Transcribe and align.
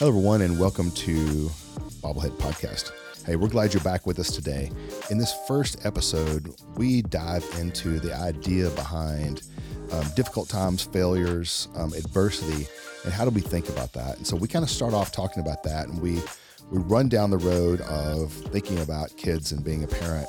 Hello, 0.00 0.12
everyone, 0.12 0.40
and 0.40 0.58
welcome 0.58 0.90
to 0.92 1.14
Bobblehead 2.00 2.30
Podcast. 2.38 2.90
Hey, 3.26 3.36
we're 3.36 3.48
glad 3.50 3.74
you're 3.74 3.82
back 3.82 4.06
with 4.06 4.18
us 4.18 4.30
today. 4.30 4.72
In 5.10 5.18
this 5.18 5.34
first 5.46 5.84
episode, 5.84 6.54
we 6.74 7.02
dive 7.02 7.44
into 7.58 8.00
the 8.00 8.16
idea 8.16 8.70
behind 8.70 9.42
um, 9.92 10.06
difficult 10.16 10.48
times, 10.48 10.82
failures, 10.82 11.68
um, 11.76 11.92
adversity, 11.92 12.66
and 13.04 13.12
how 13.12 13.26
do 13.26 13.30
we 13.30 13.42
think 13.42 13.68
about 13.68 13.92
that? 13.92 14.16
And 14.16 14.26
so 14.26 14.36
we 14.36 14.48
kind 14.48 14.62
of 14.62 14.70
start 14.70 14.94
off 14.94 15.12
talking 15.12 15.42
about 15.42 15.62
that, 15.64 15.88
and 15.88 16.00
we 16.00 16.22
we 16.70 16.78
run 16.78 17.10
down 17.10 17.28
the 17.28 17.36
road 17.36 17.82
of 17.82 18.32
thinking 18.32 18.78
about 18.78 19.14
kids 19.18 19.52
and 19.52 19.62
being 19.62 19.84
a 19.84 19.86
parent, 19.86 20.28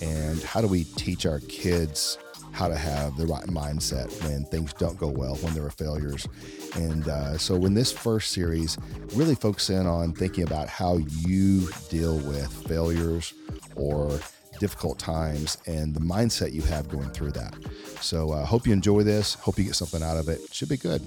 and 0.00 0.42
how 0.44 0.62
do 0.62 0.66
we 0.66 0.84
teach 0.84 1.26
our 1.26 1.40
kids 1.40 2.16
how 2.52 2.68
to 2.68 2.76
have 2.76 3.16
the 3.16 3.26
right 3.26 3.44
mindset 3.46 4.10
when 4.24 4.44
things 4.46 4.72
don't 4.74 4.98
go 4.98 5.08
well, 5.08 5.36
when 5.36 5.54
there 5.54 5.64
are 5.64 5.70
failures. 5.70 6.26
And 6.74 7.08
uh, 7.08 7.38
so, 7.38 7.54
in 7.64 7.74
this 7.74 7.92
first 7.92 8.32
series, 8.32 8.76
really 9.14 9.34
focus 9.34 9.70
in 9.70 9.86
on 9.86 10.12
thinking 10.12 10.44
about 10.44 10.68
how 10.68 10.98
you 10.98 11.68
deal 11.88 12.16
with 12.18 12.52
failures 12.66 13.34
or 13.76 14.18
difficult 14.58 14.98
times 14.98 15.58
and 15.66 15.94
the 15.94 16.00
mindset 16.00 16.52
you 16.52 16.62
have 16.62 16.88
going 16.88 17.10
through 17.10 17.32
that. 17.32 17.54
So, 18.00 18.32
I 18.32 18.40
uh, 18.40 18.44
hope 18.44 18.66
you 18.66 18.72
enjoy 18.72 19.02
this. 19.02 19.34
Hope 19.34 19.58
you 19.58 19.64
get 19.64 19.74
something 19.74 20.02
out 20.02 20.16
of 20.16 20.28
it. 20.28 20.40
Should 20.52 20.68
be 20.68 20.76
good. 20.76 21.06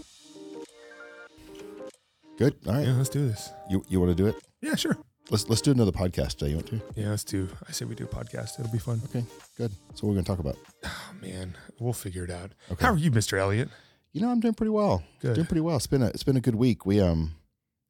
Good. 2.38 2.56
All 2.66 2.74
right. 2.74 2.88
Yeah, 2.88 2.94
let's 2.94 3.10
do 3.10 3.28
this. 3.28 3.52
You 3.70 3.84
you 3.90 4.00
want 4.00 4.16
to 4.16 4.16
do 4.16 4.28
it? 4.28 4.36
Yeah, 4.62 4.76
sure. 4.76 4.98
Let's 5.30 5.48
let's 5.50 5.62
do 5.62 5.72
another 5.72 5.92
podcast 5.92 6.36
today. 6.38 6.50
You 6.52 6.58
want 6.58 6.68
to? 6.68 6.82
Yeah, 6.96 7.10
let's 7.10 7.24
do. 7.24 7.48
I 7.68 7.72
say 7.72 7.86
we 7.86 7.96
do 7.96 8.04
a 8.04 8.08
podcast. 8.08 8.60
It'll 8.60 8.72
be 8.72 8.78
fun. 8.78 9.02
Okay, 9.06 9.24
good. 9.58 9.72
So 9.96 10.06
we're 10.08 10.14
going 10.14 10.26
to 10.26 10.30
talk 10.30 10.40
about. 10.40 10.58
Oh 10.86 11.12
man, 11.22 11.56
we'll 11.80 11.94
figure 11.94 12.24
it 12.26 12.30
out. 12.30 12.52
Okay. 12.72 12.86
How 12.86 12.92
are 12.94 12.98
you, 12.98 13.10
Mr. 13.10 13.38
Elliott? 13.38 13.70
You 14.12 14.22
know, 14.22 14.30
I'm 14.30 14.42
doing 14.42 14.54
pretty 14.54 14.70
well. 14.72 15.02
Good. 15.22 15.36
Doing 15.36 15.48
pretty 15.48 15.62
well. 15.62 15.78
It's 15.78 15.88
been 15.88 16.04
a 16.04 16.08
it's 16.08 16.24
been 16.24 16.36
a 16.38 16.42
good 16.42 16.56
week. 16.56 16.86
We 16.86 17.00
um, 17.00 17.36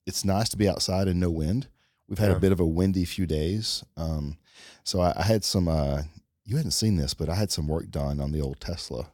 it's 0.05 0.23
nice 0.23 0.47
to 0.49 0.57
be 0.57 0.69
outside 0.69 1.07
and 1.07 1.19
no 1.19 1.31
wind. 1.31 1.67
We've 2.07 2.19
had 2.19 2.29
Yeah. 2.29 2.37
a 2.37 2.39
bit 2.39 2.51
of 2.51 2.59
a 2.59 2.65
windy 2.65 3.03
few 3.05 3.25
days. 3.25 3.83
Um, 3.97 4.37
so 4.83 5.01
I, 5.01 5.13
I 5.17 5.23
had 5.23 5.43
some. 5.43 5.67
Uh, 5.67 6.03
you 6.45 6.57
hadn't 6.57 6.71
seen 6.71 6.97
this, 6.97 7.13
but 7.13 7.29
I 7.29 7.35
had 7.35 7.51
some 7.51 7.67
work 7.67 7.89
done 7.89 8.19
on 8.19 8.31
the 8.31 8.41
old 8.41 8.59
Tesla 8.59 9.07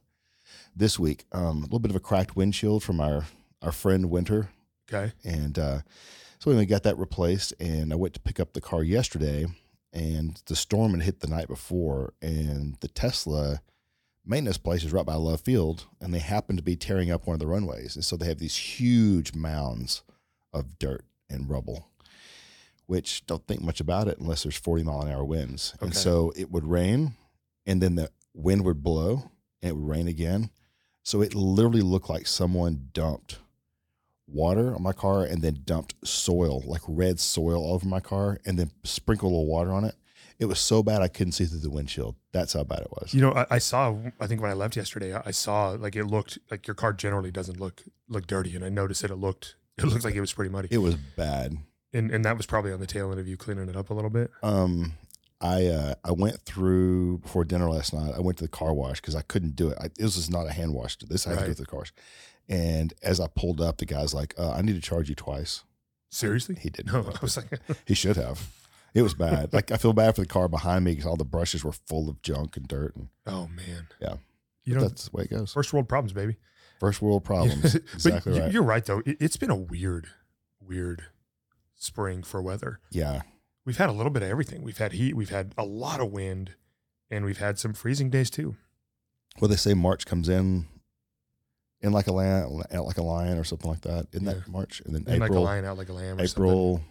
this 0.76 1.00
week. 1.00 1.24
Um, 1.32 1.60
a 1.60 1.62
little 1.62 1.80
bit 1.80 1.92
of 1.92 1.96
a 1.96 2.00
cracked 2.02 2.36
windshield 2.36 2.84
from 2.84 3.00
our 3.00 3.26
our 3.62 3.72
friend 3.72 4.10
Winter, 4.10 4.50
Okay. 4.92 5.14
and 5.24 5.58
uh, 5.58 5.80
so 6.40 6.56
we 6.56 6.66
got 6.66 6.84
that 6.84 6.98
replaced. 6.98 7.54
And 7.60 7.92
I 7.92 7.96
went 7.96 8.14
to 8.16 8.20
pick 8.20 8.40
up 8.40 8.54
the 8.54 8.62
car 8.62 8.84
yesterday, 8.84 9.48
and 9.94 10.42
the 10.46 10.56
storm 10.56 10.94
had 10.94 11.04
hit 11.04 11.20
the 11.20 11.28
night 11.28 11.48
before, 11.48 12.14
and 12.22 12.76
the 12.80 12.88
Tesla 12.88 13.62
maintenance 14.26 14.58
place 14.58 14.84
is 14.84 14.92
right 14.92 15.06
by 15.06 15.16
Love 15.16 15.42
Field, 15.42 15.86
and 16.00 16.14
they 16.14 16.20
happen 16.20 16.56
to 16.56 16.62
be 16.62 16.76
tearing 16.76 17.10
up 17.12 17.26
one 17.26 17.34
of 17.34 17.40
the 17.40 17.48
runways, 17.48 17.96
and 17.96 18.06
so 18.06 18.16
they 18.16 18.28
have 18.28 18.38
these 18.38 18.56
huge 18.56 19.34
mounds 19.34 20.04
of 20.54 20.78
dirt 20.78 21.06
and 21.30 21.50
rubble. 21.50 21.88
Which 22.86 23.26
don't 23.28 23.46
think 23.46 23.62
much 23.62 23.80
about 23.80 24.08
it 24.08 24.18
unless 24.18 24.42
there's 24.44 24.58
40 24.58 24.84
mile 24.84 25.02
an 25.02 25.12
hour 25.12 25.24
winds. 25.24 25.76
And 25.80 25.96
so 25.96 26.34
it 26.36 26.52
would 26.52 26.66
rain, 26.66 27.14
and 27.68 27.82
then 27.82 27.94
the 27.96 28.10
wind 28.34 28.66
would 28.66 28.82
blow, 28.82 29.30
and 29.62 29.70
it 29.70 29.76
would 29.76 29.88
rain 29.88 30.08
again. 30.08 30.50
So 31.04 31.22
it 31.22 31.36
literally 31.36 31.82
looked 31.82 32.10
like 32.10 32.26
someone 32.26 32.90
dumped 32.94 33.38
water 34.32 34.74
on 34.76 34.82
my 34.84 34.94
car 34.94 35.24
and 35.24 35.42
then 35.42 35.60
dumped 35.66 35.96
soil, 36.08 36.62
like 36.66 36.82
red 36.88 37.20
soil 37.20 37.64
all 37.64 37.74
over 37.74 37.88
my 37.88 38.00
car, 38.00 38.40
and 38.46 38.58
then 38.60 38.72
sprinkled 38.84 39.32
a 39.32 39.36
little 39.36 39.48
water 39.48 39.72
on 39.72 39.84
it. 39.86 39.96
It 40.40 40.46
was 40.46 40.60
so 40.60 40.82
bad 40.84 41.02
I 41.02 41.10
couldn't 41.10 41.34
see 41.34 41.46
through 41.46 41.60
the 41.60 41.70
windshield. 41.70 42.16
That's 42.32 42.54
how 42.54 42.64
bad 42.64 42.80
it 42.80 42.92
was. 42.92 43.14
You 43.14 43.20
know, 43.22 43.34
I, 43.34 43.46
I 43.52 43.58
saw. 43.58 43.96
I 44.22 44.28
think 44.28 44.42
when 44.42 44.50
I 44.50 44.54
left 44.54 44.78
yesterday, 44.78 45.14
I 45.14 45.22
I 45.26 45.32
saw 45.32 45.70
like 45.72 45.96
it 45.98 46.06
looked 46.06 46.38
like 46.50 46.66
your 46.68 46.76
car 46.76 46.94
generally 46.94 47.30
doesn't 47.32 47.60
look 47.60 47.84
look 48.08 48.26
dirty, 48.28 48.56
and 48.56 48.64
I 48.64 48.70
noticed 48.70 49.02
that 49.02 49.12
it 49.12 49.16
looked 49.18 49.56
it 49.78 49.84
looked 49.86 50.06
like 50.06 50.16
it 50.16 50.22
was 50.22 50.32
pretty 50.34 50.50
muddy, 50.52 50.70
It 50.72 50.78
was 50.78 50.96
bad. 50.96 51.58
and 51.94 52.10
and 52.12 52.24
that 52.24 52.38
was 52.38 52.46
probably 52.46 52.72
on 52.72 52.80
the 52.80 52.88
tail 52.88 53.12
end 53.12 53.20
of 53.20 53.28
you 53.28 53.36
cleaning 53.36 53.68
it 53.68 53.76
up 53.76 53.90
a 53.90 53.94
little 53.94 54.10
bit. 54.10 54.32
Um, 54.42 54.94
I 55.42 55.68
uh, 55.68 55.96
I 56.06 56.12
went 56.14 56.40
through 56.42 57.18
before 57.20 57.44
dinner 57.44 57.70
last 57.70 57.94
night. 57.94 58.14
I 58.16 58.20
went 58.22 58.38
to 58.38 58.44
the 58.46 58.50
car 58.50 58.74
wash 58.74 59.02
because 59.02 59.16
I 59.16 59.22
couldn't 59.24 59.56
do 59.58 59.70
it. 59.70 59.78
I, 59.82 59.88
this 59.98 60.16
was 60.16 60.30
not 60.30 60.48
a 60.48 60.52
hand 60.52 60.74
wash. 60.74 60.96
This 60.98 61.28
I 61.28 61.32
had 61.32 61.36
to 61.36 61.40
do 61.40 61.42
Right. 61.42 61.50
with 61.50 61.58
the 61.58 61.66
car 61.66 61.80
wash. 61.80 61.94
And 62.50 62.94
as 63.04 63.20
I 63.20 63.28
pulled 63.28 63.62
up, 63.62 63.78
the 63.78 63.86
guy's 63.86 64.14
like, 64.14 64.34
uh, 64.38 64.52
"I 64.52 64.62
need 64.64 64.74
to 64.76 64.82
charge 64.82 65.08
you 65.08 65.16
twice." 65.16 65.64
Seriously? 66.10 66.58
He 66.60 66.70
didn't. 66.72 66.92
No, 66.92 67.02
I 67.02 67.20
was 67.22 67.38
like, 67.38 67.60
He 67.86 67.94
should 67.94 68.18
have. 68.18 68.50
It 68.96 69.04
was 69.04 69.14
bad. 69.14 69.54
like 69.54 69.72
I 69.72 69.78
feel 69.78 69.94
bad 69.94 70.16
for 70.16 70.22
the 70.22 70.28
car 70.28 70.48
behind 70.48 70.84
me 70.84 70.92
because 70.92 71.06
all 71.06 71.16
the 71.16 71.24
brushes 71.24 71.64
were 71.64 71.72
full 71.72 72.10
of 72.10 72.22
junk 72.24 72.58
and 72.58 72.68
dirt, 72.68 72.96
and 72.96 73.10
oh 73.28 73.48
man. 73.48 73.88
Yeah. 74.02 74.16
You 74.66 74.76
know, 74.76 74.82
that's 74.82 75.10
the 75.10 75.16
way 75.18 75.24
it 75.24 75.30
goes. 75.30 75.54
first 75.54 75.72
world 75.74 75.88
problems, 75.88 76.14
baby. 76.14 76.38
First 76.80 77.02
world 77.02 77.24
problems. 77.26 77.76
Exactly 77.76 78.34
but 78.34 78.42
right. 78.42 78.52
You're 78.52 78.64
right 78.64 78.84
though. 78.86 79.04
It's 79.06 79.38
been 79.38 79.52
a 79.52 79.56
weird, 79.56 80.08
weird 80.60 81.04
spring 81.76 82.24
for 82.24 82.42
weather. 82.42 82.80
Yeah, 82.90 83.22
We've 83.66 83.78
had 83.78 83.90
a 83.90 83.94
little 83.94 84.12
bit 84.12 84.24
of 84.24 84.30
everything. 84.30 84.64
We've 84.64 84.78
had 84.80 84.94
heat. 84.94 85.16
We've 85.16 85.30
had 85.30 85.54
a 85.58 85.64
lot 85.66 86.00
of 86.00 86.12
wind, 86.12 86.54
and 87.12 87.26
we've 87.26 87.38
had 87.38 87.60
some 87.60 87.74
freezing 87.74 88.10
days 88.10 88.32
too. 88.32 88.56
well, 89.40 89.50
they 89.50 89.56
say 89.56 89.76
March 89.76 90.06
comes 90.08 90.28
in 90.28 90.66
in 91.82 91.92
like 91.92 92.08
a 92.08 92.12
lion, 92.12 92.62
like 92.72 92.98
a 92.98 93.04
lion 93.04 93.38
or 93.38 93.44
something 93.44 93.70
like 93.70 93.82
that. 93.82 94.08
Isn't 94.12 94.28
Yeah. 94.28 94.34
that 94.36 94.48
March? 94.48 94.82
And 94.86 94.96
then 94.96 95.14
In 95.14 95.20
like 95.20 95.32
a 95.32 95.40
lion 95.40 95.66
out 95.66 95.78
like 95.78 95.90
a 95.90 95.94
lamb. 95.94 96.20
Or 96.20 96.24
April 96.24 96.82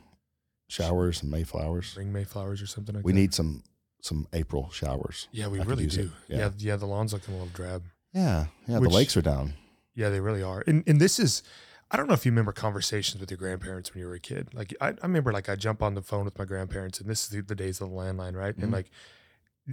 showers 0.69 1.22
and 1.22 1.31
May 1.31 1.44
flowers. 1.44 1.88
something. 1.88 2.04
ring 2.06 2.12
mayflowers 2.12 2.60
or 2.62 2.66
something 2.66 2.94
like 2.94 3.04
We 3.04 3.12
that. 3.12 3.19
need 3.19 3.34
some 3.34 3.62
some 4.00 4.28
April 4.32 4.71
showers. 4.71 5.27
Yeah, 5.32 5.48
we 5.48 5.59
I 5.60 5.65
really 5.65 5.87
do. 5.87 6.12
Yeah. 6.28 6.38
Yeah. 6.38 6.50
yeah, 6.56 6.77
The 6.77 6.87
lawn's 6.87 7.12
looking 7.12 7.34
a 7.34 7.37
little 7.38 7.53
drab. 7.53 7.82
Yeah, 8.12 8.47
yeah. 8.66 8.78
Which- 8.78 8.91
the 8.91 8.94
lakes 8.97 9.16
are 9.16 9.22
down. 9.22 9.54
Yeah, 9.94 10.09
they 10.10 10.21
really 10.21 10.43
are. 10.43 10.62
And 10.66 10.84
and 10.87 11.00
this 11.00 11.19
is. 11.19 11.43
I 11.91 11.97
don't 11.97 12.06
know 12.06 12.12
if 12.12 12.27
you 12.27 12.31
remember 12.32 12.53
conversations 12.53 13.19
with 13.19 13.31
your 13.31 13.38
grandparents 13.38 13.94
when 13.94 14.03
you 14.03 14.06
were 14.09 14.15
a 14.15 14.21
kid. 14.21 14.50
Like 14.53 14.75
I, 14.81 14.88
I 14.88 14.94
remember, 15.03 15.32
like 15.32 15.48
I 15.48 15.56
jump 15.56 15.82
on 15.82 15.94
the 15.94 16.03
phone 16.03 16.27
with 16.27 16.38
my 16.38 16.44
grandparents, 16.44 17.00
and 17.00 17.09
this 17.09 17.22
is 17.25 17.28
the, 17.31 17.41
the 17.41 17.54
days 17.54 17.81
of 17.81 17.88
the 17.88 17.97
landline, 17.97 18.34
right? 18.37 18.54
Mhm. 18.54 18.62
And 18.65 18.72
like, 18.72 18.91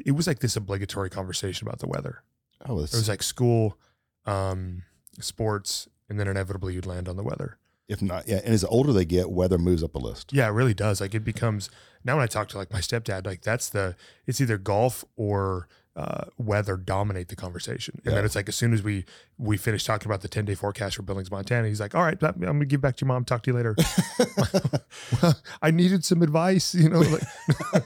it 0.06 0.12
was 0.12 0.26
like 0.26 0.40
this 0.40 0.56
obligatory 0.56 1.10
conversation 1.10 1.68
about 1.68 1.80
the 1.80 1.88
weather. 1.88 2.24
Oh, 2.66 2.78
It 2.80 2.82
was 2.94 3.10
like 3.10 3.22
school, 3.22 3.78
um, 4.26 4.84
sports, 5.20 5.88
and 6.10 6.20
then 6.20 6.28
inevitably 6.28 6.74
you'd 6.74 6.86
land 6.86 7.08
on 7.10 7.16
the 7.18 7.24
weather. 7.24 7.58
if 7.88 8.02
not, 8.02 8.28
yeah. 8.28 8.38
And 8.44 8.54
as 8.54 8.62
the 8.62 8.68
older 8.68 8.92
they 8.94 9.06
get, 9.06 9.30
weather 9.30 9.58
moves 9.58 9.84
up 9.84 9.96
a 9.96 10.00
list. 10.00 10.34
Yeah, 10.34 10.48
it 10.48 10.52
really 10.52 10.74
does. 10.74 11.00
Like 11.02 11.14
it 11.16 11.24
becomes 11.24 11.70
now 12.04 12.16
when 12.16 12.24
I 12.24 12.28
talk 12.28 12.48
to 12.50 12.58
like 12.58 12.72
my 12.74 12.80
stepdad, 12.82 13.26
like 13.26 13.42
that's 13.42 13.70
the 13.70 13.96
it's 14.26 14.42
either 14.42 14.58
golf 14.58 15.04
or 15.16 15.68
uh, 15.96 16.26
weather 16.38 16.76
dominate 16.78 17.30
the 17.30 17.36
conversation, 17.38 17.96
and 18.04 18.12
Yeah. 18.12 18.16
then 18.16 18.26
it's 18.26 18.36
like 18.36 18.50
as 18.50 18.56
soon 18.56 18.74
as 18.74 18.84
we 18.84 19.06
we 19.38 19.56
finish 19.56 19.84
talking 19.86 20.08
about 20.12 20.22
the 20.22 20.28
ten 20.28 20.44
day 20.46 20.54
forecast 20.56 20.96
for 20.98 21.04
Billings, 21.04 21.32
Montana, 21.32 21.68
he's 21.70 21.80
like, 21.80 21.96
"All 21.96 22.02
right, 22.04 22.22
I'm 22.22 22.40
gonna 22.42 22.66
give 22.66 22.82
back 22.82 22.98
to 22.98 23.06
your 23.06 23.08
mom. 23.08 23.24
Talk 23.24 23.44
to 23.44 23.52
you 23.52 23.56
later." 23.56 23.76
well, 25.22 25.36
I 25.62 25.72
needed 25.72 26.04
some 26.04 26.22
advice, 26.22 26.76
you 26.76 26.90
know. 26.90 27.00
Like, 27.00 27.24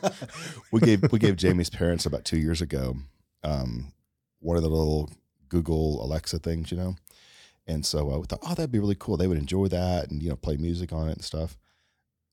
we 0.72 0.80
gave 0.82 1.12
we 1.12 1.20
gave 1.20 1.36
Jamie's 1.36 1.70
parents 1.70 2.06
about 2.06 2.26
two 2.26 2.38
years 2.38 2.62
ago 2.62 2.96
um, 3.44 3.92
one 4.40 4.58
of 4.58 4.64
the 4.64 4.70
little 4.70 5.10
Google 5.50 6.04
Alexa 6.04 6.40
things, 6.40 6.72
you 6.72 6.78
know. 6.78 6.96
And 7.70 7.86
so 7.86 8.12
uh, 8.12 8.18
we 8.18 8.26
thought, 8.26 8.40
oh, 8.42 8.56
that'd 8.56 8.72
be 8.72 8.80
really 8.80 8.96
cool. 9.00 9.16
They 9.16 9.28
would 9.28 9.38
enjoy 9.38 9.68
that 9.68 10.10
and 10.10 10.22
you 10.24 10.30
know 10.30 10.36
play 10.36 10.58
music 10.58 10.92
on 10.92 11.08
it 11.08 11.14
and 11.14 11.24
stuff. 11.24 11.56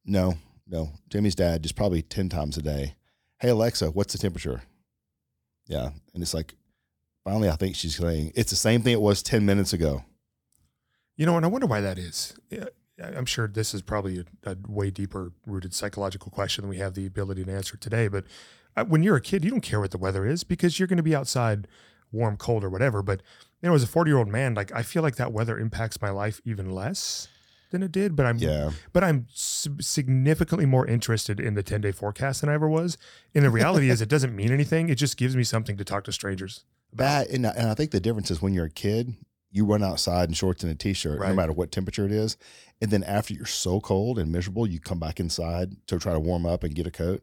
No, 0.04 0.38
no. 0.66 0.92
Jamie's 1.10 1.34
dad 1.34 1.62
just 1.62 1.76
probably 1.76 2.00
ten 2.02 2.28
times 2.28 2.56
a 2.56 2.62
day. 2.62 2.94
Hey 3.38 3.50
Alexa, 3.50 3.90
what's 3.90 4.14
the 4.14 4.18
temperature? 4.18 4.62
Yeah, 5.68 5.90
and 6.14 6.22
it's 6.22 6.32
like 6.32 6.54
finally, 7.22 7.50
I 7.50 7.56
think 7.56 7.76
she's 7.76 7.96
saying 7.96 8.32
it's 8.34 8.50
the 8.50 8.56
same 8.56 8.80
thing 8.82 8.94
it 8.94 9.00
was 9.00 9.22
ten 9.22 9.44
minutes 9.44 9.72
ago. 9.74 10.04
you 11.16 11.26
know, 11.26 11.36
and 11.36 11.44
I 11.44 11.48
wonder 11.48 11.66
why 11.66 11.82
that 11.82 11.98
is. 11.98 12.34
I'm 13.02 13.26
sure 13.26 13.46
this 13.46 13.74
is 13.74 13.82
probably 13.82 14.24
a, 14.44 14.50
a 14.52 14.56
way 14.66 14.90
deeper 14.90 15.32
rooted 15.44 15.74
psychological 15.74 16.30
question 16.30 16.62
than 16.62 16.70
we 16.70 16.78
have 16.78 16.94
the 16.94 17.04
ability 17.06 17.44
to 17.44 17.52
answer 17.52 17.76
today. 17.76 18.08
But 18.08 18.24
uh, 18.74 18.84
when 18.86 19.02
you're 19.02 19.16
a 19.16 19.20
kid, 19.20 19.44
you 19.44 19.50
don't 19.50 19.60
care 19.60 19.80
what 19.80 19.90
the 19.90 19.98
weather 19.98 20.24
is 20.26 20.44
because 20.44 20.78
you're 20.78 20.88
going 20.88 20.96
to 20.96 21.02
be 21.02 21.14
outside, 21.14 21.68
warm, 22.12 22.36
cold, 22.36 22.64
or 22.64 22.70
whatever. 22.70 23.02
But 23.02 23.22
you 23.62 23.68
know, 23.68 23.74
as 23.74 23.82
a 23.82 23.86
40 23.86 24.10
year 24.10 24.18
old 24.18 24.28
man, 24.28 24.54
like 24.54 24.72
I 24.72 24.82
feel 24.82 25.02
like 25.02 25.16
that 25.16 25.32
weather 25.32 25.58
impacts 25.58 26.00
my 26.00 26.10
life 26.10 26.40
even 26.44 26.70
less 26.70 27.28
than 27.70 27.82
it 27.82 27.90
did. 27.92 28.14
But 28.14 28.26
I'm 28.26 28.38
Yeah, 28.38 28.70
but 28.92 29.02
I'm 29.04 29.26
significantly 29.80 30.66
more 30.66 30.86
interested 30.86 31.40
in 31.40 31.54
the 31.54 31.62
10 31.62 31.80
day 31.80 31.92
forecast 31.92 32.40
than 32.40 32.50
I 32.50 32.54
ever 32.54 32.68
was. 32.68 32.96
And 33.34 33.44
the 33.44 33.50
reality 33.50 33.90
is, 33.90 34.00
it 34.00 34.08
doesn't 34.08 34.34
mean 34.36 34.52
anything. 34.52 34.88
It 34.88 34.96
just 34.96 35.16
gives 35.16 35.36
me 35.36 35.42
something 35.44 35.76
to 35.76 35.84
talk 35.84 36.04
to 36.04 36.12
strangers. 36.12 36.64
that 36.92 37.28
and, 37.30 37.46
I- 37.46 37.50
and 37.50 37.68
I 37.68 37.74
think 37.74 37.90
the 37.90 38.00
difference 38.00 38.30
is 38.30 38.40
when 38.40 38.54
you're 38.54 38.66
a 38.66 38.70
kid, 38.70 39.14
you 39.50 39.64
run 39.64 39.82
outside 39.82 40.28
in 40.28 40.34
shorts 40.34 40.62
and 40.62 40.70
a 40.72 40.74
t-shirt, 40.74 41.18
no 41.30 41.34
matter 41.34 41.52
what 41.52 41.72
temperature 41.72 42.04
it 42.04 42.12
is, 42.12 42.36
and 42.80 42.90
then 42.90 43.02
after 43.04 43.32
you're 43.32 43.46
so 43.46 43.80
cold 43.80 44.18
and 44.18 44.30
miserable, 44.30 44.66
you 44.66 44.78
come 44.80 44.98
back 44.98 45.18
inside 45.18 45.76
to 45.86 45.98
try 45.98 46.12
to 46.12 46.20
warm 46.20 46.44
up 46.44 46.62
and 46.62 46.74
get 46.74 46.86
a 46.86 46.90
coat. 46.90 47.22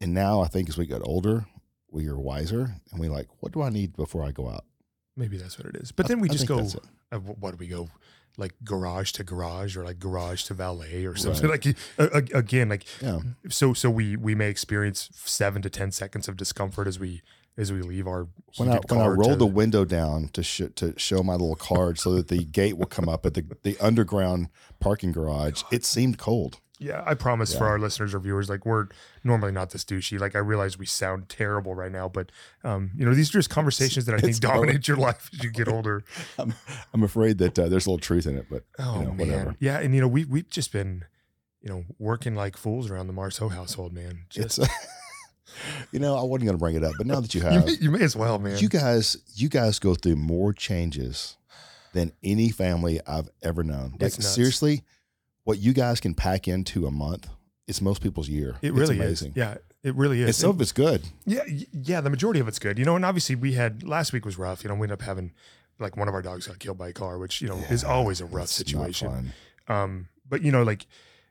And 0.00 0.14
now 0.14 0.40
I 0.40 0.48
think 0.48 0.68
as 0.68 0.76
we 0.78 0.86
get 0.86 1.00
older, 1.04 1.46
we 1.94 2.08
are 2.08 2.18
wiser 2.18 2.74
and 2.90 3.00
we 3.00 3.08
like, 3.08 3.28
what 3.40 3.52
do 3.52 3.62
I 3.62 3.70
need 3.70 3.96
before 3.96 4.24
I 4.24 4.32
go 4.32 4.48
out? 4.48 4.64
Maybe 5.16 5.36
that's 5.38 5.56
what 5.58 5.66
it 5.68 5.76
is. 5.76 5.92
But 5.92 6.06
I- 6.06 6.08
then 6.08 6.20
we 6.20 6.28
I 6.28 6.32
just 6.32 6.46
go, 6.46 6.66
uh, 7.12 7.18
what 7.18 7.52
do 7.52 7.56
we 7.56 7.68
go? 7.68 7.88
Like 8.36 8.52
garage 8.64 9.12
to 9.12 9.22
garage 9.22 9.76
or 9.76 9.84
like 9.84 10.00
garage 10.00 10.42
to 10.44 10.54
valet 10.54 11.04
or 11.04 11.14
something 11.14 11.48
like 11.48 11.64
uh, 12.00 12.08
again 12.34 12.68
like 12.68 12.84
Yeah, 13.00 13.20
so 13.48 13.74
so 13.74 13.88
we 13.88 14.16
we 14.16 14.34
may 14.34 14.48
experience 14.50 15.08
seven 15.24 15.62
to 15.62 15.70
ten 15.70 15.92
seconds 15.92 16.26
of 16.26 16.36
discomfort 16.36 16.88
as 16.88 16.98
we 16.98 17.22
as 17.56 17.70
we 17.70 17.80
leave 17.80 18.08
our 18.08 18.26
when 18.56 18.68
I 18.70 18.80
when 18.88 19.00
I 19.00 19.06
roll 19.06 19.30
to- 19.30 19.36
the 19.36 19.46
window 19.46 19.84
down 19.84 20.30
to 20.32 20.42
sh- 20.42 20.62
to 20.74 20.98
show 20.98 21.22
my 21.22 21.34
little 21.34 21.54
card 21.54 22.00
so 22.00 22.12
that 22.16 22.26
the 22.26 22.42
gate 22.42 22.76
will 22.76 22.86
come 22.86 23.08
up 23.08 23.24
at 23.24 23.34
the 23.34 23.44
the 23.62 23.78
underground 23.78 24.48
parking 24.80 25.12
garage, 25.12 25.62
it 25.70 25.84
seemed 25.84 26.18
cold. 26.18 26.58
Yeah, 26.84 27.02
I 27.06 27.14
promise 27.14 27.54
for 27.54 27.66
our 27.66 27.78
listeners 27.78 28.12
or 28.14 28.18
viewers, 28.20 28.50
like 28.50 28.66
we're 28.66 28.88
normally 29.22 29.52
not 29.52 29.70
this 29.70 29.84
douchey. 29.84 30.20
Like 30.20 30.36
I 30.36 30.40
realize 30.40 30.78
we 30.78 30.84
sound 30.84 31.28
terrible 31.30 31.74
right 31.74 31.90
now, 31.90 32.08
but 32.08 32.30
um, 32.62 32.90
you 32.94 33.06
know, 33.06 33.14
these 33.14 33.30
are 33.30 33.38
just 33.38 33.48
conversations 33.48 34.04
that 34.04 34.14
I 34.14 34.18
think 34.18 34.38
dominate 34.38 34.86
your 34.86 34.98
life 34.98 35.30
as 35.32 35.42
you 35.42 35.50
get 35.50 35.66
older. 35.76 36.04
I'm 36.38 36.52
I'm 36.92 37.02
afraid 37.02 37.38
that 37.38 37.58
uh, 37.58 37.68
there's 37.68 37.86
a 37.86 37.90
little 37.90 37.98
truth 37.98 38.26
in 38.26 38.36
it, 38.36 38.46
but 38.50 38.64
Oh 38.78 38.98
you 38.98 39.04
know, 39.06 39.12
man, 39.12 39.28
whatever. 39.28 39.56
yeah, 39.60 39.78
and 39.78 39.94
you 39.94 40.00
know, 40.02 40.08
we 40.08 40.24
we've 40.26 40.50
just 40.50 40.72
been, 40.72 41.04
you 41.62 41.70
know, 41.70 41.84
working 41.98 42.34
like 42.34 42.56
fools 42.56 42.90
around 42.90 43.06
the 43.06 43.12
Marceau 43.14 43.48
household, 43.48 43.94
man. 43.94 44.26
Just, 44.28 44.58
It's 44.58 44.68
you 45.92 45.98
know 45.98 46.16
I 46.16 46.22
wasn't 46.22 46.46
going 46.46 46.58
to 46.58 46.62
bring 46.62 46.76
it 46.76 46.84
up, 46.84 46.92
but 46.98 47.06
now 47.06 47.20
that 47.20 47.34
you 47.34 47.40
you, 47.44 47.46
have, 47.48 47.66
may, 47.66 47.72
you 47.80 47.90
may 47.90 48.02
as 48.02 48.14
well, 48.14 48.38
man. 48.38 48.58
you 48.58 48.68
guys 48.68 49.16
you 49.34 49.48
guys 49.48 49.78
go 49.78 49.94
through 49.94 50.16
more 50.16 50.52
changes 50.52 51.38
than 51.94 52.12
any 52.22 52.50
family 52.50 53.00
I've 53.06 53.30
ever 53.42 53.62
known. 53.62 53.94
Like 53.98 54.12
seriously, 54.12 54.82
what 55.44 55.58
you 55.58 55.72
guys 55.72 56.00
can 56.00 56.14
pack 56.14 56.48
into 56.48 56.86
a 56.86 56.90
month, 56.90 57.28
it's 57.68 57.80
most 57.80 58.02
people's 58.02 58.28
year. 58.28 58.56
it 58.62 58.68
It's 58.68 58.76
really 58.78 58.96
amazing. 58.98 59.30
is. 59.32 59.36
Yeah, 59.36 59.56
it 59.82 59.94
really 59.94 60.20
is. 60.20 60.26
And 60.26 60.34
some 60.34 60.50
of 60.50 60.60
it's 60.60 60.72
good. 60.72 61.02
Yeah, 61.24 61.42
yeah, 61.72 62.00
the 62.00 62.10
majority 62.10 62.40
of 62.40 62.48
it's 62.48 62.58
good. 62.58 62.78
You 62.78 62.84
know, 62.84 62.96
and 62.96 63.04
obviously 63.04 63.34
we 63.36 63.52
had 63.52 63.82
last 63.82 64.12
week 64.12 64.24
was 64.24 64.36
rough. 64.38 64.62
You 64.64 64.68
know, 64.68 64.74
we 64.74 64.82
ended 64.84 65.00
up 65.00 65.02
having 65.02 65.32
like 65.78 65.96
one 65.96 66.08
of 66.08 66.14
our 66.14 66.22
dogs 66.22 66.46
got 66.46 66.58
killed 66.58 66.78
by 66.78 66.88
a 66.88 66.92
car, 66.92 67.18
which 67.18 67.40
you 67.42 67.48
know 67.48 67.56
is 67.70 67.84
always 67.84 68.20
a 68.20 68.26
rough 68.26 68.48
situation. 68.48 69.32
Um, 69.68 70.08
but 70.28 70.42
you 70.42 70.52
know, 70.52 70.62
like 70.62 70.86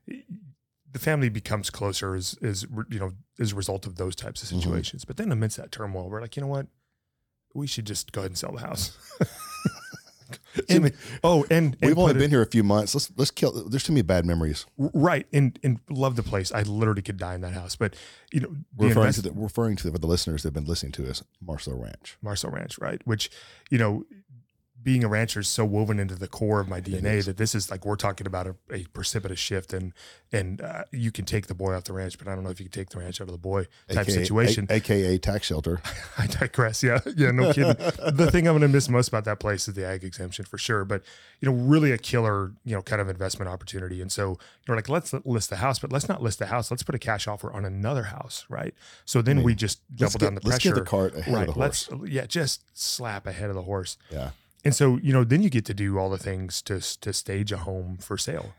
the 0.07 0.99
family 0.99 1.29
becomes 1.29 1.69
closer 1.69 2.13
as 2.15 2.35
is 2.41 2.67
you 2.89 2.99
know 2.99 3.13
as 3.39 3.51
a 3.51 3.55
result 3.55 3.85
of 3.87 3.95
those 3.95 4.15
types 4.15 4.43
of 4.43 4.49
Mhm. 4.49 4.61
situations. 4.61 5.05
But 5.05 5.17
then 5.17 5.31
amidst 5.31 5.57
that 5.57 5.71
turmoil, 5.71 6.09
we're 6.09 6.21
like, 6.21 6.35
you 6.35 6.41
know 6.41 6.47
what, 6.47 6.67
we 7.55 7.65
should 7.67 7.85
just 7.85 8.11
go 8.11 8.21
ahead 8.21 8.31
and 8.31 8.37
sell 8.37 8.51
the 8.51 8.61
house. 8.61 8.97
and, 10.69 10.91
oh, 11.23 11.43
and, 11.49 11.77
and 11.81 11.89
We've 11.89 11.97
only 11.97 12.13
put 12.13 12.17
it- 12.17 12.19
been 12.19 12.29
here 12.31 12.41
a 12.41 12.45
few 12.45 12.63
months. 12.63 12.93
Let's 12.95 13.11
let's 13.17 13.31
kill. 13.31 13.51
There's 13.69 13.83
too 13.83 13.93
many 13.93 14.01
bad 14.03 14.25
memories. 14.25 14.65
right 14.77 15.25
and 15.33 15.57
and 15.63 15.79
love 15.89 16.15
the 16.15 16.23
place. 16.23 16.51
I 16.51 16.61
literally 16.63 17.01
could 17.01 17.17
die 17.17 17.35
in 17.35 17.41
that 17.41 17.53
house. 17.53 17.75
But 17.75 17.95
you 18.31 18.39
know, 18.41 18.55
the 18.77 18.87
referring 18.87 19.07
invest- 19.07 19.15
to 19.23 19.29
the, 19.29 19.31
referring 19.33 19.75
to 19.77 19.83
the, 19.83 19.91
for 19.91 19.99
the 19.99 20.07
listeners 20.07 20.43
that 20.43 20.47
have 20.47 20.53
been 20.53 20.65
listening 20.65 20.91
to 20.93 21.09
us, 21.09 21.23
Marcel 21.41 21.77
Ranch. 21.77 22.17
Marcel 22.21 22.51
Ranch, 22.51 22.77
right? 22.79 23.01
Which, 23.05 23.29
you 23.69 23.77
know, 23.77 24.05
being 24.83 25.03
a 25.03 25.07
rancher 25.07 25.39
is 25.39 25.47
so 25.47 25.65
woven 25.65 25.99
into 25.99 26.15
the 26.15 26.27
core 26.27 26.59
of 26.59 26.67
my 26.67 26.81
DNA 26.81 27.23
that 27.25 27.37
this 27.37 27.55
is 27.55 27.71
like 27.71 27.85
we're 27.85 27.95
talking 27.95 28.27
about 28.27 28.47
a, 28.47 28.55
a 28.71 28.83
precipitous 28.93 29.39
shift, 29.39 29.73
and 29.73 29.93
and 30.31 30.61
uh, 30.61 30.83
you 30.91 31.11
can 31.11 31.25
take 31.25 31.47
the 31.47 31.53
boy 31.53 31.73
off 31.73 31.85
the 31.85 31.93
ranch, 31.93 32.17
but 32.17 32.27
I 32.27 32.35
don't 32.35 32.43
know 32.43 32.49
if 32.49 32.59
you 32.59 32.65
can 32.65 32.71
take 32.71 32.89
the 32.89 32.99
ranch 32.99 33.21
out 33.21 33.27
of 33.27 33.31
the 33.31 33.37
boy 33.37 33.67
type 33.87 34.07
AKA 34.07 34.23
situation. 34.23 34.67
A- 34.69 34.75
AKA 34.75 35.17
tax 35.19 35.47
shelter. 35.47 35.81
I 36.17 36.27
digress. 36.27 36.83
Yeah, 36.83 36.99
yeah, 37.15 37.31
no 37.31 37.53
kidding. 37.53 37.75
the 38.13 38.29
thing 38.31 38.47
I'm 38.47 38.53
going 38.53 38.61
to 38.61 38.67
miss 38.67 38.89
most 38.89 39.07
about 39.07 39.25
that 39.25 39.39
place 39.39 39.67
is 39.67 39.73
the 39.73 39.85
ag 39.85 40.03
exemption 40.03 40.45
for 40.45 40.57
sure, 40.57 40.85
but 40.85 41.03
you 41.39 41.49
know, 41.49 41.55
really 41.55 41.91
a 41.91 41.97
killer, 41.97 42.51
you 42.65 42.75
know, 42.75 42.81
kind 42.81 43.01
of 43.01 43.09
investment 43.09 43.49
opportunity. 43.49 44.01
And 44.01 44.11
so 44.11 44.37
you're 44.67 44.75
like, 44.75 44.89
let's 44.89 45.13
list 45.25 45.49
the 45.49 45.57
house, 45.57 45.79
but 45.79 45.91
let's 45.91 46.09
not 46.09 46.21
list 46.21 46.39
the 46.39 46.47
house. 46.47 46.71
Let's 46.71 46.83
put 46.83 46.95
a 46.95 46.99
cash 46.99 47.27
offer 47.27 47.51
on 47.51 47.65
another 47.65 48.03
house, 48.03 48.45
right? 48.49 48.73
So 49.05 49.21
then 49.21 49.37
mean, 49.37 49.45
we 49.45 49.55
just 49.55 49.81
Let's 49.99 50.13
double 50.13 50.19
get, 50.19 50.25
down 50.25 50.35
the 50.35 50.41
let's 50.47 50.63
pressure. 50.63 50.75
get 50.75 50.83
the 50.83 50.89
cart 50.89 51.15
ahead 51.15 51.33
right. 51.33 51.41
of 51.41 51.47
the 51.47 51.53
horse. 51.53 51.89
Let's 51.91 52.11
yeah, 52.11 52.25
just 52.25 52.63
slap 52.73 53.27
ahead 53.27 53.49
of 53.49 53.55
the 53.55 53.61
horse. 53.61 53.97
Yeah. 54.11 54.31
And 54.63 54.75
so, 54.75 54.97
you 54.97 55.11
know, 55.11 55.23
then 55.23 55.41
you 55.41 55.49
get 55.49 55.65
to 55.65 55.73
do 55.73 55.97
all 55.97 56.09
the 56.09 56.17
things 56.17 56.61
to 56.63 56.79
to 57.01 57.13
stage 57.13 57.51
a 57.51 57.57
home 57.57 57.97
for 57.97 58.17
sale, 58.17 58.53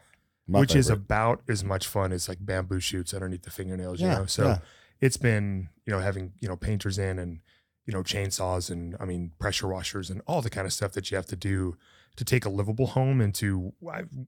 My 0.46 0.60
which 0.60 0.74
is 0.74 0.90
about 0.90 1.42
as 1.48 1.64
much 1.64 1.86
fun 1.86 2.12
as 2.12 2.28
like 2.28 2.38
bamboo 2.40 2.80
shoots 2.80 3.14
underneath 3.14 3.42
the 3.42 3.50
fingernails, 3.50 4.00
you 4.00 4.08
know. 4.08 4.26
So 4.26 4.44
yeah. 4.44 4.58
it's 5.00 5.16
been, 5.16 5.68
you 5.86 5.92
know, 5.92 6.00
having, 6.00 6.32
you 6.40 6.48
know, 6.48 6.56
painters 6.56 6.98
in 6.98 7.18
and, 7.18 7.40
you 7.86 7.92
know, 7.92 8.02
chainsaws 8.02 8.70
and 8.70 8.96
I 9.00 9.06
mean 9.06 9.32
pressure 9.38 9.68
washers 9.68 10.10
and 10.10 10.20
all 10.26 10.42
the 10.42 10.50
kind 10.50 10.66
of 10.66 10.72
stuff 10.72 10.92
that 10.92 11.10
you 11.10 11.16
have 11.16 11.26
to 11.26 11.36
do 11.36 11.76
to 12.16 12.24
take 12.24 12.44
a 12.44 12.48
livable 12.48 12.86
home 12.88 13.20
into 13.20 13.72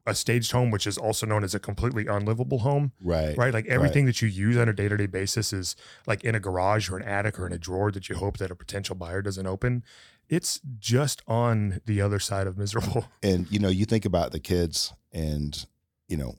a 0.07 0.15
staged 0.15 0.51
home, 0.51 0.73
which 0.73 0.89
is 0.89 0.99
also 0.99 1.25
known 1.25 1.45
as 1.45 1.55
a 1.55 1.61
completely 1.61 2.07
unlivable 2.07 2.59
home, 2.61 2.91
right. 3.01 3.39
right? 3.39 3.55
Like 3.55 3.67
everything 3.67 4.07
that 4.07 4.21
you 4.21 4.27
use 4.27 4.57
on 4.57 4.69
a 4.69 4.73
day 4.73 4.89
to 4.89 4.97
day 4.97 5.07
basis 5.07 5.53
is 5.53 5.77
like 6.05 6.25
in 6.25 6.35
a 6.35 6.41
garage 6.41 6.91
or 6.91 6.97
an 6.97 7.05
attic 7.05 7.39
or 7.39 7.47
in 7.47 7.53
a 7.53 7.59
drawer 7.59 7.93
that 7.93 8.09
you 8.09 8.17
hope 8.17 8.39
that 8.39 8.51
a 8.51 8.57
potential 8.57 8.97
buyer 8.97 9.23
doesn't 9.23 9.47
open. 9.47 9.85
It's 10.29 10.61
just 10.79 11.23
on 11.27 11.81
the 11.87 12.01
other 12.01 12.19
side 12.19 12.47
of 12.47 12.59
miserable. 12.59 13.07
And 13.23 13.51
you 13.51 13.59
know, 13.59 13.69
you 13.69 13.85
think 13.85 14.05
about 14.05 14.33
the 14.33 14.41
kids, 14.41 14.93
and 15.13 15.67
you 16.09 16.17
know 16.17 16.35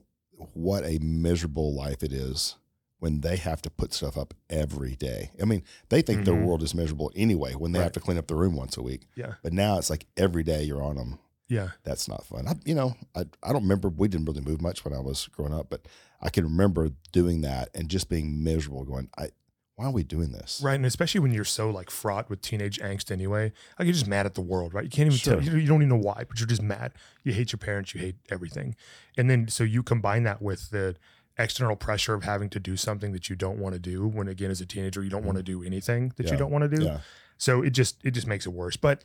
what 0.54 0.84
a 0.84 0.98
miserable 1.00 1.74
life 1.74 2.02
it 2.02 2.12
is 2.12 2.56
when 3.00 3.20
they 3.20 3.36
have 3.36 3.62
to 3.62 3.70
put 3.70 3.92
stuff 3.94 4.16
up 4.18 4.34
every 4.50 4.94
day. 4.96 5.30
I 5.40 5.44
mean, 5.44 5.62
they 5.88 6.02
think 6.02 6.24
their 6.24 6.34
Mhm. 6.34 6.44
world 6.46 6.62
is 6.62 6.74
miserable 6.74 7.12
anyway 7.14 7.54
when 7.54 7.72
they 7.72 7.78
have 7.80 7.92
to 7.92 8.00
clean 8.00 8.18
up 8.18 8.26
the 8.26 8.34
room 8.34 8.56
once 8.56 8.76
a 8.76 8.82
week. 8.82 9.06
Yeah. 9.14 9.34
But 9.42 9.52
now 9.52 9.78
it's 9.78 9.88
like 9.90 10.06
every 10.16 10.42
day 10.42 10.62
you're 10.64 10.82
on 10.82 10.96
them. 10.96 11.18
Yeah. 11.48 11.70
That's 11.84 12.08
not 12.08 12.24
fun. 12.26 12.46
I, 12.48 12.54
you 12.64 12.74
know, 12.74 12.96
I 13.14 13.24
I 13.42 13.52
don't 13.52 13.62
remember. 13.62 13.88
We 13.88 14.08
didn't 14.08 14.26
really 14.26 14.40
move 14.42 14.60
much 14.60 14.84
when 14.84 14.92
I 14.94 15.00
was 15.00 15.28
growing 15.28 15.54
up, 15.54 15.70
but 15.70 15.86
I 16.20 16.28
can 16.30 16.44
remember 16.44 16.90
doing 17.12 17.40
that 17.42 17.68
and 17.74 17.88
just 17.88 18.08
being 18.08 18.42
miserable. 18.42 18.84
Going, 18.84 19.08
I 19.16 19.30
why 19.78 19.84
are 19.84 19.92
we 19.92 20.02
doing 20.02 20.32
this? 20.32 20.60
Right. 20.60 20.74
And 20.74 20.84
especially 20.84 21.20
when 21.20 21.32
you're 21.32 21.44
so 21.44 21.70
like 21.70 21.88
fraught 21.88 22.28
with 22.28 22.42
teenage 22.42 22.80
angst 22.80 23.12
anyway, 23.12 23.52
like 23.78 23.86
you're 23.86 23.92
just 23.92 24.08
mad 24.08 24.26
at 24.26 24.34
the 24.34 24.40
world, 24.40 24.74
right? 24.74 24.82
You 24.82 24.90
can't 24.90 25.06
even 25.06 25.18
tell, 25.20 25.40
Sure. 25.40 25.52
you, 25.54 25.60
you 25.60 25.68
don't 25.68 25.82
even 25.82 25.88
know 25.90 26.04
why, 26.04 26.24
but 26.28 26.40
you're 26.40 26.48
just 26.48 26.62
mad. 26.62 26.94
You 27.22 27.32
hate 27.32 27.52
your 27.52 27.58
parents, 27.58 27.94
you 27.94 28.00
hate 28.00 28.16
everything. 28.28 28.74
And 29.16 29.30
then 29.30 29.46
so 29.46 29.62
you 29.62 29.84
combine 29.84 30.24
that 30.24 30.42
with 30.42 30.70
the 30.70 30.96
external 31.38 31.76
pressure 31.76 32.12
of 32.12 32.24
having 32.24 32.50
to 32.50 32.58
do 32.58 32.76
something 32.76 33.12
that 33.12 33.30
you 33.30 33.36
don't 33.36 33.58
want 33.60 33.72
to 33.74 33.78
do 33.78 34.08
when 34.08 34.26
again 34.26 34.50
as 34.50 34.60
a 34.60 34.66
teenager 34.66 35.04
you 35.04 35.10
don't 35.10 35.24
want 35.24 35.38
to 35.38 35.44
mm-hmm. 35.44 35.60
do 35.60 35.66
anything 35.66 36.12
that 36.16 36.26
Yeah. 36.26 36.32
you 36.32 36.38
don't 36.38 36.50
want 36.50 36.68
to 36.68 36.76
do. 36.76 36.82
Yeah. 36.82 36.98
So 37.36 37.62
it 37.62 37.70
just 37.70 37.98
it 38.02 38.10
just 38.10 38.26
makes 38.26 38.46
it 38.46 38.52
worse. 38.52 38.76
But 38.76 39.04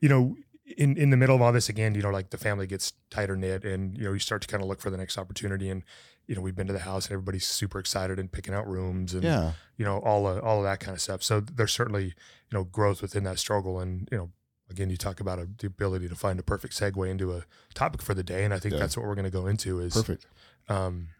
you 0.00 0.08
know, 0.08 0.34
in 0.78 0.96
in 0.96 1.10
the 1.10 1.16
middle 1.16 1.36
of 1.36 1.42
all 1.42 1.52
this 1.52 1.68
again, 1.68 1.94
you 1.94 2.00
know, 2.00 2.10
like 2.10 2.30
the 2.30 2.38
family 2.38 2.66
gets 2.66 2.94
tighter 3.10 3.36
knit, 3.36 3.64
and 3.64 3.96
you 3.96 4.04
know, 4.04 4.12
you 4.14 4.18
start 4.18 4.40
to 4.42 4.48
kind 4.48 4.62
of 4.62 4.68
look 4.68 4.80
for 4.80 4.88
the 4.88 4.96
next 4.96 5.18
opportunity. 5.18 5.68
And 5.68 5.82
you 6.26 6.34
know, 6.34 6.40
we've 6.40 6.56
been 6.56 6.66
to 6.66 6.72
the 6.72 6.80
house, 6.80 7.06
and 7.06 7.12
everybody's 7.12 7.46
super 7.46 7.78
excited 7.78 8.18
and 8.18 8.30
picking 8.32 8.52
out 8.54 8.66
rooms, 8.68 9.14
and 9.14 9.22
Yeah. 9.22 9.52
you 9.76 9.84
know, 9.84 9.98
all 9.98 10.26
of, 10.26 10.42
all 10.42 10.58
of 10.58 10.64
that 10.64 10.80
kind 10.80 10.94
of 10.94 11.00
stuff. 11.00 11.22
So 11.22 11.40
there's 11.40 11.72
certainly 11.72 12.04
you 12.06 12.52
know 12.52 12.64
growth 12.64 13.00
within 13.02 13.24
that 13.24 13.38
struggle, 13.38 13.80
and 13.80 14.08
you 14.12 14.18
know. 14.18 14.30
Again, 14.68 14.90
you 14.90 14.96
talk 14.96 15.20
about 15.20 15.38
a, 15.38 15.48
the 15.58 15.68
ability 15.68 16.08
to 16.08 16.16
find 16.16 16.40
a 16.40 16.42
perfect 16.42 16.74
segue 16.74 17.08
into 17.08 17.32
a 17.32 17.44
topic 17.72 18.02
for 18.02 18.14
the 18.14 18.24
day, 18.24 18.42
and 18.44 18.52
I 18.52 18.58
think 18.58 18.72
Yeah. 18.72 18.80
that's 18.80 18.96
what 18.96 19.06
we're 19.06 19.14
going 19.14 19.24
to 19.24 19.30
go 19.30 19.46
into. 19.46 19.78
Is 19.78 19.94
Perfect. 19.94 20.26
um, 20.68 21.10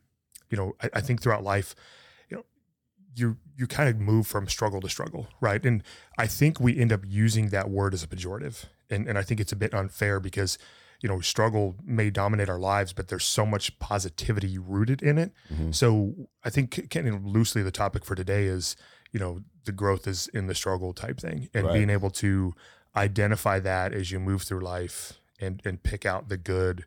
you 0.51 0.57
know, 0.57 0.75
I, 0.83 0.91
I 0.95 1.01
think 1.01 1.23
throughout 1.23 1.45
life, 1.45 1.77
you 2.29 2.39
know, 2.39 2.45
you 3.15 3.37
you 3.57 3.69
kind 3.69 3.89
of 3.89 4.01
move 4.01 4.27
from 4.27 4.49
struggle 4.49 4.81
to 4.81 4.89
struggle, 4.89 5.29
right? 5.41 5.65
And 5.65 5.85
I 6.19 6.27
think 6.27 6.59
we 6.59 6.77
end 6.77 6.93
up 6.93 7.03
using 7.07 7.51
that 7.51 7.71
word 7.71 7.95
as 7.95 8.03
a 8.03 8.09
pejorative, 8.09 8.65
and 8.91 9.07
and 9.09 9.17
I 9.17 9.23
think 9.23 9.39
it's 9.39 9.53
a 9.53 9.57
bit 9.57 9.73
unfair 9.73 10.19
because 10.19 10.59
you 11.03 11.09
know 11.09 11.21
struggle 11.21 11.77
may 11.85 12.11
dominate 12.11 12.49
our 12.49 12.59
lives, 12.59 12.93
but 12.93 13.09
there's 13.09 13.25
so 13.25 13.45
much 13.47 13.79
positivity 13.79 14.59
rooted 14.59 15.03
in 15.03 15.19
it. 15.19 15.33
Mhm. 15.53 15.75
So 15.75 16.29
I 16.45 16.51
think 16.51 16.91
kind 16.91 17.09
of 17.09 17.25
loosely 17.25 17.63
the 17.63 17.71
topic 17.71 18.05
for 18.05 18.15
today 18.15 18.45
is 18.47 18.77
you 19.13 19.21
know 19.21 19.41
the 19.65 19.73
growth 19.73 20.07
is 20.07 20.29
in 20.29 20.47
the 20.47 20.55
struggle 20.55 20.93
type 20.93 21.19
thing, 21.21 21.49
and 21.55 21.67
Right. 21.67 21.75
being 21.75 21.91
able 21.91 22.11
to 22.11 22.55
identify 22.95 23.59
that 23.61 23.93
as 23.93 24.11
you 24.11 24.19
move 24.19 24.43
through 24.43 24.61
life 24.61 25.21
and 25.41 25.61
and 25.65 25.83
pick 25.83 26.07
out 26.07 26.29
the 26.29 26.37
good 26.37 26.85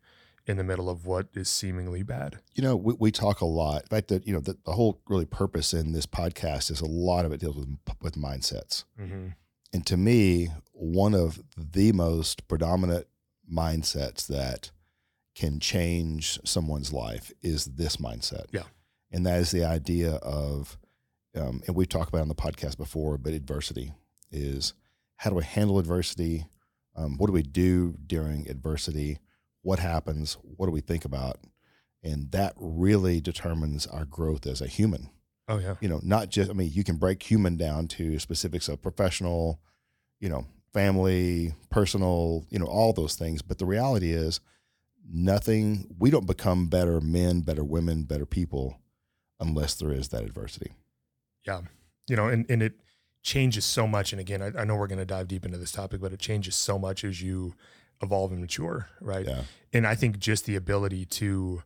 in 0.47 0.57
the 0.57 0.63
middle 0.63 0.89
of 0.89 1.05
what 1.05 1.27
is 1.35 1.47
seemingly 1.47 2.01
bad. 2.01 2.39
You 2.55 2.63
know, 2.63 2.75
we, 2.75 2.95
we 2.97 3.11
talk 3.11 3.39
a 3.41 3.45
lot. 3.45 3.83
In 3.83 3.87
fact, 3.89 4.07
that 4.07 4.25
you 4.25 4.33
know, 4.33 4.39
the, 4.39 4.57
the 4.65 4.71
whole 4.71 4.99
really 5.07 5.25
purpose 5.25 5.73
in 5.73 5.91
this 5.91 6.07
podcast 6.07 6.71
is 6.71 6.81
a 6.81 6.87
lot 6.87 7.25
of 7.25 7.31
it 7.31 7.39
deals 7.39 7.55
with 7.57 7.77
with 8.01 8.15
mindsets. 8.15 8.83
Mm-hmm. 8.99 9.27
And 9.73 9.85
to 9.85 9.97
me, 9.97 10.49
one 10.73 11.13
of 11.13 11.39
the 11.55 11.91
most 11.91 12.47
predominant 12.47 13.05
mindsets 13.51 14.27
that 14.27 14.71
can 15.35 15.59
change 15.59 16.39
someone's 16.43 16.91
life 16.91 17.31
is 17.41 17.65
this 17.65 17.97
mindset. 17.97 18.45
Yeah. 18.51 18.63
And 19.11 19.25
that 19.25 19.39
is 19.39 19.51
the 19.51 19.65
idea 19.65 20.13
of, 20.15 20.77
um, 21.35 21.61
and 21.65 21.75
we've 21.75 21.89
talked 21.89 22.09
about 22.09 22.21
on 22.21 22.27
the 22.27 22.35
podcast 22.35 22.77
before, 22.77 23.17
but 23.17 23.33
adversity 23.33 23.93
is 24.31 24.73
how 25.17 25.29
do 25.29 25.35
we 25.37 25.43
handle 25.43 25.79
adversity? 25.79 26.45
Um, 26.95 27.17
what 27.17 27.27
do 27.27 27.33
we 27.33 27.43
do 27.43 27.95
during 28.05 28.49
adversity? 28.49 29.19
What 29.61 29.79
happens? 29.79 30.37
What 30.43 30.67
do 30.67 30.71
we 30.71 30.81
think 30.81 31.05
about? 31.05 31.39
And 32.03 32.31
that 32.31 32.53
really 32.57 33.19
determines 33.19 33.87
our 33.87 34.05
growth 34.05 34.45
as 34.45 34.61
a 34.61 34.67
human 34.67 35.09
Oh 35.49 35.57
yeah. 35.57 35.75
you 35.81 35.89
know, 35.89 35.99
not 36.03 36.29
just, 36.29 36.51
I 36.51 36.53
mean, 36.53 36.69
you 36.71 36.83
can 36.83 36.97
break 36.97 37.23
human 37.23 37.57
down 37.57 37.87
to 37.89 38.19
specifics 38.19 38.69
of 38.69 38.83
professional, 38.83 39.59
you 40.19 40.29
know, 40.29 40.45
family, 40.73 41.53
personal, 41.69 42.45
you 42.49 42.59
know, 42.59 42.65
all 42.65 42.93
those 42.93 43.15
things. 43.15 43.41
But 43.41 43.57
the 43.57 43.65
reality 43.65 44.11
is, 44.11 44.39
nothing, 45.11 45.95
we 45.97 46.11
don't 46.11 46.27
become 46.27 46.67
better 46.67 47.01
men, 47.01 47.41
better 47.41 47.63
women, 47.63 48.03
better 48.03 48.25
people 48.25 48.79
unless 49.39 49.75
there 49.75 49.91
is 49.91 50.09
that 50.09 50.23
adversity. 50.23 50.71
Yeah. 51.45 51.61
You 52.07 52.15
know, 52.15 52.27
and, 52.27 52.45
and 52.49 52.61
it 52.61 52.73
changes 53.23 53.65
so 53.65 53.87
much. 53.87 54.11
And 54.13 54.19
again, 54.19 54.41
I, 54.41 54.61
I 54.61 54.63
know 54.65 54.75
we're 54.75 54.87
going 54.87 54.99
to 54.99 55.05
dive 55.05 55.27
deep 55.27 55.45
into 55.45 55.57
this 55.57 55.71
topic, 55.71 56.01
but 56.01 56.13
it 56.13 56.19
changes 56.19 56.55
so 56.55 56.77
much 56.77 57.03
as 57.03 57.21
you 57.21 57.55
evolve 58.01 58.31
and 58.31 58.41
mature, 58.41 58.87
right? 59.01 59.25
Yeah. 59.25 59.43
And 59.73 59.87
I 59.87 59.95
think 59.95 60.19
just 60.19 60.45
the 60.45 60.55
ability 60.55 61.05
to 61.05 61.63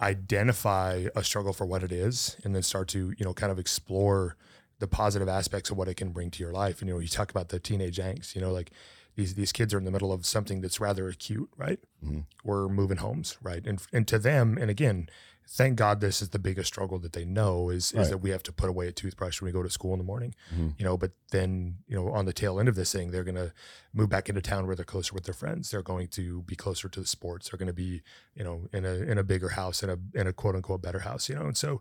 identify 0.00 1.06
a 1.16 1.24
struggle 1.24 1.52
for 1.52 1.64
what 1.64 1.82
it 1.82 1.92
is 1.92 2.36
and 2.44 2.54
then 2.54 2.62
start 2.62 2.88
to, 2.88 3.14
you 3.16 3.24
know, 3.24 3.32
kind 3.32 3.50
of 3.50 3.58
explore 3.58 4.36
the 4.78 4.86
positive 4.88 5.28
aspects 5.28 5.70
of 5.70 5.76
what 5.76 5.88
it 5.88 5.94
can 5.94 6.10
bring 6.10 6.30
to 6.30 6.42
your 6.42 6.52
life. 6.52 6.80
And 6.80 6.88
you 6.88 6.94
know, 6.94 7.00
you 7.00 7.08
talk 7.08 7.30
about 7.30 7.48
the 7.48 7.58
teenage 7.58 7.96
angst. 7.98 8.34
You 8.34 8.40
know, 8.40 8.52
like 8.52 8.70
these 9.14 9.34
these 9.34 9.52
kids 9.52 9.72
are 9.72 9.78
in 9.78 9.84
the 9.84 9.90
middle 9.90 10.12
of 10.12 10.26
something 10.26 10.60
that's 10.60 10.80
rather 10.80 11.08
acute, 11.08 11.48
right? 11.56 11.78
Mhm. 12.04 12.24
We're 12.44 12.68
moving 12.68 12.98
homes, 12.98 13.38
right? 13.42 13.64
And 13.66 13.80
and 13.92 14.06
to 14.08 14.18
them, 14.18 14.58
and 14.58 14.70
again, 14.70 15.08
thank 15.48 15.76
God 15.76 16.00
this 16.00 16.20
is 16.20 16.30
the 16.30 16.40
biggest 16.40 16.66
struggle 16.66 16.98
that 16.98 17.12
they 17.12 17.24
know 17.24 17.70
is 17.70 17.94
Right. 17.94 18.02
is 18.02 18.10
that 18.10 18.18
we 18.18 18.30
have 18.30 18.42
to 18.42 18.52
put 18.52 18.68
away 18.68 18.88
a 18.88 18.92
toothbrush 18.92 19.40
when 19.40 19.46
we 19.48 19.52
go 19.52 19.62
to 19.62 19.70
school 19.70 19.92
in 19.94 19.98
the 19.98 20.04
morning. 20.04 20.34
Mhm. 20.52 20.74
You 20.76 20.84
know, 20.84 20.96
but 20.98 21.12
then 21.30 21.78
you 21.86 21.94
know 21.96 22.10
on 22.10 22.26
the 22.26 22.32
tail 22.34 22.58
end 22.60 22.68
of 22.68 22.74
this 22.74 22.92
thing, 22.92 23.10
they're 23.12 23.24
gonna 23.24 23.54
move 23.94 24.08
back 24.10 24.28
into 24.28 24.42
town 24.42 24.66
where 24.66 24.74
they're 24.76 24.84
closer 24.84 25.14
with 25.14 25.24
their 25.24 25.32
friends. 25.34 25.70
They're 25.70 25.82
going 25.82 26.08
to 26.08 26.42
be 26.42 26.56
closer 26.56 26.88
to 26.90 27.00
the 27.00 27.06
sports. 27.06 27.48
They're 27.48 27.58
going 27.58 27.68
to 27.68 27.72
be 27.72 28.02
you 28.34 28.44
know 28.44 28.68
in 28.74 28.84
a 28.84 28.94
in 28.96 29.16
a 29.18 29.24
bigger 29.24 29.50
house 29.50 29.82
in 29.82 29.88
a 29.88 29.96
in 30.14 30.26
a 30.26 30.32
quote 30.34 30.56
unquote 30.56 30.82
better 30.82 30.98
house. 31.00 31.30
You 31.30 31.36
know, 31.36 31.46
and 31.46 31.56
so. 31.56 31.80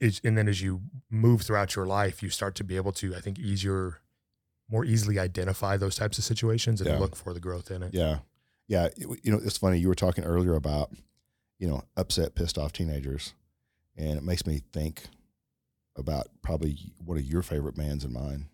It's, 0.00 0.20
and 0.24 0.36
then 0.36 0.48
as 0.48 0.60
you 0.62 0.82
move 1.10 1.42
throughout 1.42 1.74
your 1.74 1.86
life, 1.86 2.22
you 2.22 2.28
start 2.30 2.54
to 2.56 2.64
be 2.64 2.76
able 2.76 2.92
to, 2.92 3.14
I 3.14 3.20
think, 3.20 3.38
easier 3.38 4.00
more 4.68 4.84
easily 4.84 5.18
identify 5.18 5.76
those 5.76 5.94
types 5.94 6.18
of 6.18 6.24
situations 6.24 6.80
and 6.80 6.90
Yeah. 6.90 6.98
look 6.98 7.14
for 7.14 7.32
the 7.32 7.38
growth 7.40 7.70
in 7.70 7.82
it. 7.84 7.94
Yeah. 7.94 8.18
Yeah. 8.66 8.88
You 8.96 9.30
know, 9.30 9.40
it's 9.42 9.58
funny. 9.58 9.78
You 9.78 9.86
were 9.88 9.94
talking 9.94 10.24
earlier 10.24 10.54
about, 10.54 10.90
you 11.58 11.68
know, 11.68 11.84
upset, 11.96 12.34
pissed 12.34 12.58
off 12.58 12.72
teenagers. 12.72 13.34
And 13.96 14.18
it 14.18 14.24
makes 14.24 14.44
me 14.44 14.62
think 14.72 15.04
about 15.94 16.26
probably 16.42 16.92
one 17.04 17.16
of 17.16 17.24
your 17.24 17.42
favorite 17.42 17.76
bands 17.76 18.04
and 18.04 18.12
mine. 18.12 18.48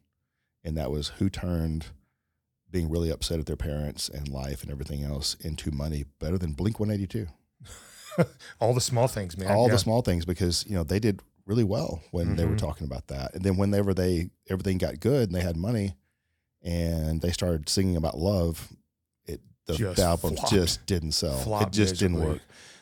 And 0.62 0.76
that 0.76 0.90
was 0.90 1.08
who 1.18 1.30
turned 1.30 1.86
being 2.70 2.90
really 2.90 3.10
upset 3.10 3.40
at 3.40 3.46
their 3.46 3.56
parents 3.56 4.08
and 4.08 4.28
life 4.28 4.62
and 4.62 4.70
everything 4.70 5.02
else 5.02 5.34
into 5.40 5.70
money 5.70 6.04
better 6.20 6.36
than 6.38 6.52
Blink 6.52 6.78
182. 6.78 7.26
All 8.60 8.74
the 8.74 8.80
small 8.80 9.08
things, 9.08 9.36
man. 9.38 9.50
All 9.50 9.66
Yeah. 9.66 9.72
the 9.72 9.78
small 9.78 10.02
things 10.02 10.24
because, 10.26 10.64
you 10.68 10.74
know, 10.74 10.84
they 10.84 10.98
did 11.00 11.20
really 11.46 11.64
well 11.64 12.02
when 12.12 12.36
they 12.36 12.44
were 12.44 12.54
Mhm. 12.54 12.58
talking 12.58 12.86
about 12.86 13.08
that. 13.08 13.34
And 13.34 13.42
then 13.44 13.56
whenever 13.56 13.92
they, 13.94 14.30
everything 14.48 14.78
got 14.78 15.00
good 15.00 15.28
and 15.28 15.34
they 15.34 15.42
had 15.42 15.56
money 15.56 15.96
and 16.62 17.20
they 17.20 17.30
started 17.32 17.68
singing 17.68 17.96
about 17.96 18.16
love, 18.18 18.68
it, 19.26 19.40
the, 19.66 19.74
Just 19.74 19.96
the 19.96 20.04
album 20.04 20.36
flopped. 20.36 20.52
just 20.52 20.86
didn't 20.86 21.12
sell. 21.12 21.36
Flopped 21.38 21.74
it 21.74 21.78
just 21.78 21.96
didn't 21.98 22.20
work. 22.20 22.40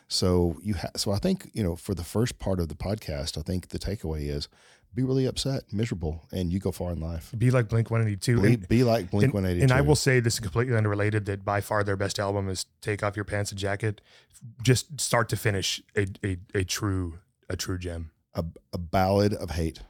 So 0.08 0.56
you 0.62 0.74
ha- 0.74 0.90
so 0.96 1.12
I 1.12 1.18
think 1.18 1.50
you 1.54 1.62
know 1.62 1.76
for 1.76 1.94
the 1.94 2.02
first 2.04 2.38
part 2.38 2.58
of 2.60 2.68
the 2.68 2.74
podcast, 2.74 3.38
I 3.38 3.42
think 3.42 3.68
the 3.68 3.78
takeaway 3.78 4.28
is 4.28 4.48
be 4.92 5.04
really 5.04 5.24
upset, 5.24 5.72
miserable, 5.72 6.26
and 6.32 6.52
you 6.52 6.58
go 6.58 6.72
far 6.72 6.90
in 6.90 6.98
life. 7.00 7.32
Be 7.38 7.52
like 7.52 7.68
Blink 7.68 7.92
182. 7.92 8.40
Be, 8.40 8.54
And, 8.54 8.68
be 8.68 8.82
like 8.82 9.08
Blink 9.12 9.26
and, 9.26 9.34
One 9.34 9.46
Eighty 9.46 9.60
Two. 9.60 9.62
and 9.62 9.70
I 9.72 9.82
will 9.82 9.94
say 9.94 10.18
this 10.18 10.34
is 10.34 10.40
completely 10.40 10.74
unrelated 10.76 11.26
that 11.26 11.44
by 11.44 11.60
far 11.60 11.84
their 11.84 11.96
best 11.96 12.18
album 12.18 12.48
is 12.48 12.66
Take 12.80 13.04
Off 13.04 13.14
Your 13.14 13.24
Pants 13.24 13.52
and 13.52 13.58
Jacket. 13.60 14.00
Just 14.64 15.00
start 15.00 15.28
to 15.28 15.36
finish 15.36 15.80
a, 15.96 16.08
a, 16.24 16.38
a 16.56 16.64
true 16.64 17.20
a 17.48 17.56
true 17.56 17.78
gem. 17.78 18.10
A, 18.34 18.44
a 18.72 18.78
ballad 18.78 19.34
of 19.34 19.50
hate. 19.50 19.80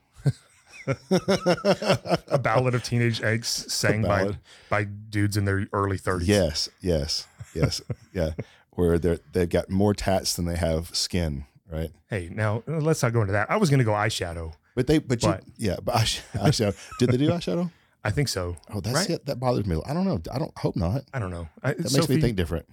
A 0.86 2.38
ballad 2.40 2.74
of 2.74 2.82
teenage 2.82 3.20
angst 3.20 3.70
sang 3.70 4.02
by 4.02 4.32
by 4.68 4.84
dudes 4.84 5.36
in 5.36 5.44
their 5.44 5.66
early 5.72 5.98
30s. 5.98 6.26
yes, 6.26 6.68
yes, 6.80 7.26
yes, 7.54 7.82
yeah. 8.12 8.30
Where 8.70 8.98
they 8.98 9.10
are 9.10 9.18
they've 9.32 9.48
got 9.48 9.70
more 9.70 9.94
tats 9.94 10.34
than 10.34 10.46
they 10.46 10.56
have 10.56 10.94
skin, 10.94 11.44
right? 11.70 11.90
Hey, 12.08 12.30
now 12.32 12.62
let's 12.66 13.02
not 13.02 13.12
go 13.12 13.20
into 13.20 13.32
that. 13.32 13.50
I 13.50 13.56
was 13.56 13.68
going 13.70 13.78
to 13.78 13.84
go 13.84 13.92
eyeshadow. 13.92 14.54
But 14.74 14.86
they, 14.86 14.98
but, 14.98 15.20
But- 15.20 15.42
you, 15.56 15.68
yeah, 15.70 15.76
but 15.82 15.94
eyeshadow. 16.34 16.76
Did 16.98 17.10
they 17.10 17.16
do 17.18 17.28
eyeshadow? 17.30 17.70
I 18.04 18.10
think 18.10 18.28
so. 18.28 18.56
Oh, 18.72 18.80
that's 18.80 18.94
Right? 18.96 19.10
it. 19.10 19.26
That 19.26 19.38
bothers 19.38 19.66
me. 19.66 19.78
I 19.84 19.92
don't 19.92 20.06
know. 20.06 20.20
I 20.32 20.38
don't 20.38 20.56
hope 20.56 20.74
not. 20.76 21.02
I 21.12 21.18
don't 21.18 21.30
know. 21.30 21.48
I, 21.62 21.72
That 21.72 21.78
makes 21.80 21.92
Sophie, 21.92 22.14
me 22.14 22.20
think 22.22 22.36
different. 22.36 22.66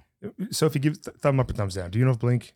Sophie, 0.52 0.80
give 0.80 1.02
th- 1.02 1.18
thumb 1.18 1.40
up 1.42 1.50
or 1.50 1.54
thumbs 1.54 1.76
down. 1.76 1.92
Do 1.92 2.00
you 2.00 2.06
know 2.06 2.12
if 2.12 2.20
Blink? 2.20 2.54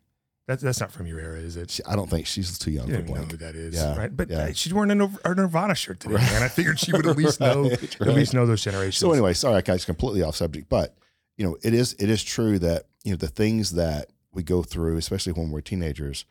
That's 0.48 0.62
that's 0.62 0.80
not 0.80 0.90
from 0.90 1.06
your 1.06 1.20
era, 1.20 1.38
is 1.38 1.56
it? 1.56 1.70
She, 1.70 1.84
I 1.84 1.94
don't 1.94 2.10
think 2.10 2.26
she's 2.26 2.58
too 2.58 2.72
young 2.72 2.88
You 2.88 2.96
for 2.96 3.02
don't 3.02 3.14
know 3.14 3.22
who 3.22 3.36
that 3.36 3.54
is, 3.54 3.74
Yeah, 3.76 3.96
right? 3.96 4.14
But 4.14 4.28
yeah. 4.28 4.38
uh, 4.44 4.52
she's 4.52 4.74
wearing 4.74 5.00
a, 5.00 5.04
a 5.24 5.34
Nirvana 5.34 5.74
shirt 5.76 6.00
today, 6.00 6.16
Right. 6.16 6.32
man. 6.32 6.42
I 6.42 6.48
figured 6.48 6.80
she 6.80 6.92
would 6.92 7.06
at 7.06 7.16
least 7.16 7.38
know 7.40 7.68
Right, 7.68 8.00
at 8.00 8.08
least 8.14 8.34
know 8.34 8.44
those 8.44 8.62
generations. 8.62 8.96
So 8.98 9.12
anyway, 9.12 9.34
sorry, 9.34 9.56
I 9.56 9.60
got 9.60 9.84
completely 9.86 10.22
off 10.22 10.34
subject, 10.36 10.68
but 10.68 10.96
you 11.36 11.44
know, 11.46 11.56
it 11.62 11.74
is 11.74 11.94
it 12.00 12.10
is 12.10 12.22
true 12.24 12.58
that 12.58 12.84
you 13.04 13.12
know 13.12 13.16
the 13.16 13.28
things 13.28 13.72
that 13.72 14.06
we 14.32 14.42
go 14.42 14.62
through, 14.62 14.96
especially 14.96 15.32
when 15.32 15.50
we're 15.50 15.60
teenagers, 15.60 16.24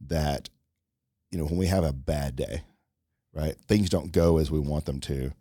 that 0.00 0.48
you 1.30 1.36
know 1.38 1.44
when 1.44 1.58
we 1.58 1.66
have 1.66 1.84
a 1.84 1.92
bad 1.92 2.36
day, 2.36 2.62
right? 3.34 3.56
Things 3.66 3.90
don't 3.90 4.12
go 4.12 4.38
as 4.38 4.50
we 4.50 4.58
want 4.58 4.86
them 4.86 4.98
to, 5.00 5.32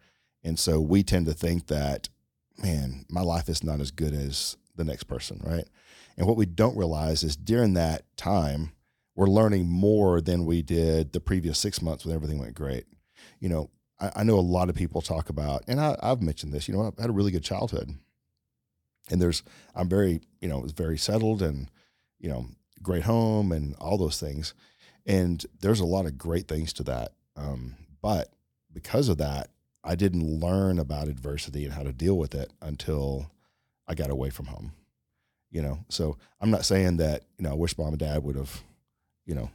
and 0.43 0.59
so 0.59 0.81
we 0.81 1.01
tend 1.01 1.27
to 1.27 1.33
think 1.33 1.67
that, 1.67 2.09
man, 2.61 3.05
my 3.09 3.21
life 3.21 3.47
is 3.47 3.63
not 3.63 3.79
as 3.79 3.91
good 3.91 4.13
as 4.13 4.57
the 4.77 4.83
next 4.83 5.03
person, 5.03 5.41
right? 5.43 5.67
And 6.15 6.25
what 6.25 6.37
we 6.37 6.45
don't 6.45 6.77
realize 6.77 7.23
is 7.23 7.35
during 7.35 7.73
that 7.73 8.03
time, 8.15 8.71
we're 9.15 9.27
learning 9.27 9.67
more 9.67 10.21
than 10.21 10.45
we 10.45 10.61
did 10.61 11.11
the 11.11 11.19
previous 11.19 11.59
six 11.59 11.81
months 11.81 12.05
when 12.05 12.15
everything 12.15 12.39
went 12.39 12.53
great. 12.53 12.85
You 13.39 13.49
know, 13.49 13.69
I, 13.99 14.11
I 14.17 14.23
know 14.23 14.39
a 14.39 14.41
lot 14.41 14.69
of 14.69 14.75
people 14.75 15.01
talk 15.01 15.29
about, 15.29 15.63
and 15.67 15.81
I, 15.81 15.97
I've 16.01 16.21
mentioned 16.21 16.53
this. 16.53 16.67
You 16.67 16.75
know, 16.75 16.87
I've 16.87 16.97
had 16.97 17.09
a 17.09 17.13
really 17.13 17.31
good 17.31 17.43
childhood, 17.43 17.95
and 19.09 19.21
there's 19.21 19.43
I'm 19.75 19.89
very, 19.89 20.21
you 20.39 20.47
know, 20.47 20.59
was 20.59 20.71
very 20.71 20.97
settled 20.97 21.41
and, 21.41 21.69
you 22.19 22.29
know, 22.29 22.47
great 22.81 23.03
home 23.03 23.51
and 23.51 23.75
all 23.77 23.97
those 23.97 24.19
things, 24.19 24.53
and 25.05 25.43
there's 25.61 25.79
a 25.79 25.85
lot 25.85 26.05
of 26.05 26.17
great 26.17 26.47
things 26.47 26.71
to 26.73 26.83
that. 26.83 27.13
Um, 27.35 27.75
but 28.01 28.33
because 28.71 29.09
of 29.09 29.17
that, 29.17 29.49
I 29.83 29.95
didn't 29.95 30.39
learn 30.39 30.79
about 30.79 31.07
adversity 31.07 31.63
and 31.63 31.73
how 31.73 31.83
to 31.83 31.93
deal 31.93 32.17
with 32.17 32.35
it 32.35 32.51
until 32.61 33.31
I 33.87 33.95
got 33.95 34.09
away 34.09 34.29
from 34.29 34.47
home. 34.47 34.73
You 35.49 35.61
know, 35.61 35.85
so 35.87 36.17
I'm 36.41 36.51
not 36.51 36.65
saying 36.65 36.97
that 36.97 37.23
you 37.37 37.43
know 37.43 37.51
I 37.51 37.55
wish 37.55 37.77
mom 37.77 37.89
and 37.89 37.99
dad 37.99 38.21
would 38.23 38.35
have, 38.35 38.63
you 39.25 39.33
know, 39.33 39.49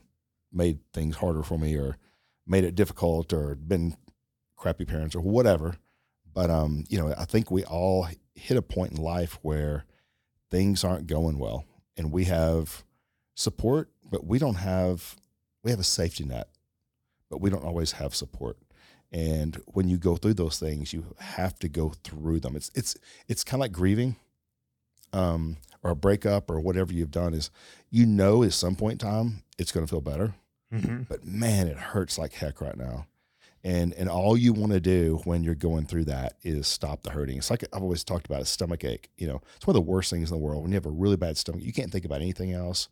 made 0.50 0.78
things 0.94 1.16
harder 1.16 1.42
for 1.42 1.58
me 1.58 1.76
or 1.76 1.98
made 2.46 2.64
it 2.64 2.74
difficult 2.74 3.32
or 3.32 3.54
been 3.54 3.96
crappy 4.56 4.84
parents 4.84 5.14
or 5.14 5.20
whatever. 5.20 5.76
But 6.32 6.50
um, 6.50 6.84
you 6.88 6.98
know, 6.98 7.14
I 7.16 7.26
think 7.26 7.50
we 7.50 7.64
all 7.64 8.08
hit 8.34 8.56
a 8.56 8.62
point 8.62 8.92
in 8.92 8.96
life 8.96 9.38
where 9.42 9.84
things 10.50 10.82
aren't 10.82 11.06
going 11.06 11.38
well, 11.38 11.66
and 11.96 12.10
we 12.10 12.24
have 12.24 12.84
support, 13.34 13.90
but 14.10 14.26
we 14.26 14.38
don't 14.38 14.54
have 14.54 15.16
we 15.62 15.70
have 15.70 15.80
a 15.80 15.84
safety 15.84 16.24
net, 16.24 16.48
but 17.28 17.40
we 17.40 17.50
don't 17.50 17.64
always 17.64 17.92
have 17.92 18.14
support. 18.14 18.56
And 19.12 19.60
when 19.66 19.88
you 19.88 19.98
go 19.98 20.16
through 20.16 20.34
those 20.34 20.58
things, 20.58 20.92
you 20.92 21.14
have 21.18 21.58
to 21.58 21.68
go 21.68 21.92
through 22.02 22.40
them. 22.40 22.56
It's 22.56 22.70
it's 22.74 22.96
it's 23.28 23.44
kind 23.44 23.58
of 23.60 23.64
like 23.64 23.72
grieving, 23.72 24.16
um, 25.12 25.58
or 25.82 25.90
a 25.90 25.96
breakup 25.96 26.50
or 26.50 26.60
whatever 26.60 26.92
you've 26.92 27.10
done. 27.10 27.34
Is 27.34 27.50
you 27.90 28.06
know 28.06 28.42
at 28.42 28.52
some 28.54 28.74
point 28.74 29.02
in 29.02 29.08
time 29.08 29.42
it's 29.58 29.72
going 29.72 29.84
to 29.86 29.90
feel 29.90 30.00
better, 30.00 30.34
Mhm. 30.72 31.06
but 31.08 31.24
man, 31.26 31.68
it 31.68 31.76
hurts 31.76 32.16
like 32.18 32.32
heck 32.34 32.60
right 32.60 32.76
now. 32.76 33.06
And 33.64 33.92
and 33.94 34.08
all 34.08 34.36
you 34.36 34.52
want 34.52 34.72
to 34.72 34.80
do 34.80 35.20
when 35.24 35.44
you're 35.44 35.54
going 35.54 35.86
through 35.86 36.06
that 36.06 36.36
is 36.42 36.66
stop 36.66 37.02
the 37.02 37.10
hurting. 37.10 37.36
It's 37.38 37.50
like 37.50 37.64
I've 37.72 37.82
always 37.82 38.02
talked 38.04 38.26
about 38.26 38.40
a 38.42 38.46
stomach 38.46 38.82
ache. 38.82 39.10
You 39.18 39.28
know, 39.28 39.42
it's 39.56 39.66
one 39.66 39.76
of 39.76 39.84
the 39.84 39.90
worst 39.90 40.10
things 40.10 40.30
in 40.30 40.36
the 40.36 40.42
world. 40.42 40.62
When 40.62 40.72
you 40.72 40.76
have 40.76 40.86
a 40.86 40.90
really 40.90 41.16
bad 41.16 41.36
stomach, 41.36 41.62
you 41.62 41.72
can't 41.72 41.92
think 41.92 42.04
about 42.04 42.22
anything 42.22 42.52
else. 42.52 42.88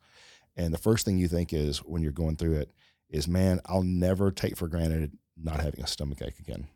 And 0.56 0.72
the 0.74 0.78
first 0.78 1.04
thing 1.06 1.16
you 1.18 1.28
think 1.28 1.52
is 1.52 1.78
when 1.78 2.02
you're 2.02 2.12
going 2.12 2.36
through 2.36 2.56
it 2.56 2.70
is, 3.08 3.26
man, 3.26 3.60
I'll 3.66 3.82
never 3.82 4.30
take 4.30 4.56
for 4.56 4.68
granted 4.68 5.16
not 5.42 5.60
having 5.60 5.82
a 5.82 5.86
stomach 5.86 6.22
ache 6.22 6.38
again. 6.38 6.68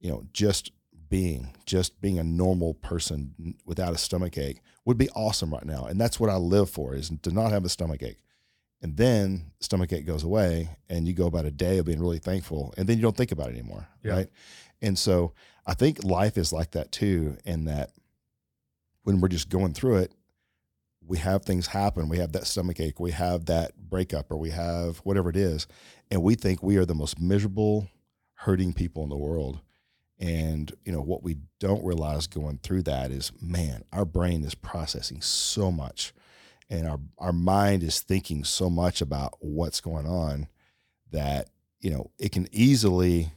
You 0.00 0.10
know, 0.10 0.24
just 0.32 0.72
being, 1.08 1.54
just 1.64 2.00
being 2.00 2.18
a 2.18 2.24
normal 2.24 2.74
person 2.74 3.56
without 3.64 3.94
a 3.94 3.98
stomach 3.98 4.36
ache 4.38 4.60
would 4.84 4.98
be 4.98 5.10
awesome 5.10 5.52
right 5.52 5.64
now. 5.64 5.86
And 5.86 6.00
that's 6.00 6.20
what 6.20 6.30
I 6.30 6.36
live 6.36 6.70
for 6.70 6.94
is 6.94 7.10
to 7.22 7.30
not 7.30 7.50
have 7.50 7.64
a 7.64 7.68
stomach 7.68 8.02
ache. 8.02 8.18
And 8.80 8.96
then 8.96 9.52
stomach 9.60 9.92
ache 9.92 10.06
goes 10.06 10.22
away 10.22 10.76
and 10.88 11.08
you 11.08 11.14
go 11.14 11.26
about 11.26 11.46
a 11.46 11.50
day 11.50 11.78
of 11.78 11.86
being 11.86 12.00
really 12.00 12.18
thankful 12.18 12.72
and 12.76 12.88
then 12.88 12.96
you 12.96 13.02
don't 13.02 13.16
think 13.16 13.32
about 13.32 13.48
it 13.48 13.54
anymore. 13.54 13.88
Yeah. 14.04 14.12
Right. 14.12 14.28
And 14.80 14.96
so 14.96 15.32
I 15.66 15.74
think 15.74 16.04
life 16.04 16.38
is 16.38 16.52
like 16.52 16.70
that 16.72 16.92
too, 16.92 17.36
in 17.44 17.64
that 17.64 17.90
when 19.02 19.20
we're 19.20 19.28
just 19.28 19.48
going 19.48 19.72
through 19.72 19.96
it, 19.96 20.12
we 21.04 21.18
have 21.18 21.42
things 21.42 21.68
happen. 21.68 22.08
We 22.08 22.18
have 22.18 22.32
that 22.32 22.46
stomach 22.46 22.78
ache, 22.80 23.00
we 23.00 23.12
have 23.12 23.46
that 23.46 23.76
breakup, 23.76 24.30
or 24.30 24.36
we 24.36 24.50
have 24.50 24.98
whatever 24.98 25.30
it 25.30 25.36
is. 25.36 25.66
And 26.10 26.22
we 26.22 26.34
think 26.34 26.62
we 26.62 26.76
are 26.76 26.86
the 26.86 26.94
most 26.94 27.20
miserable, 27.20 27.88
hurting 28.34 28.72
people 28.72 29.02
in 29.02 29.08
the 29.08 29.16
world. 29.16 29.60
And, 30.18 30.72
you 30.84 30.92
know, 30.92 31.02
what 31.02 31.22
we 31.22 31.36
don't 31.60 31.84
realize 31.84 32.26
going 32.26 32.58
through 32.62 32.82
that 32.84 33.10
is, 33.10 33.30
man, 33.40 33.84
our 33.92 34.04
brain 34.04 34.42
is 34.42 34.54
processing 34.54 35.20
so 35.20 35.70
much 35.70 36.12
and 36.70 36.86
our, 36.86 37.00
our 37.18 37.32
mind 37.32 37.82
is 37.82 38.00
thinking 38.00 38.44
so 38.44 38.68
much 38.68 39.00
about 39.00 39.34
what's 39.40 39.80
going 39.80 40.06
on 40.06 40.48
that, 41.10 41.48
you 41.80 41.90
know, 41.90 42.10
it 42.18 42.32
can 42.32 42.48
easily 42.52 43.32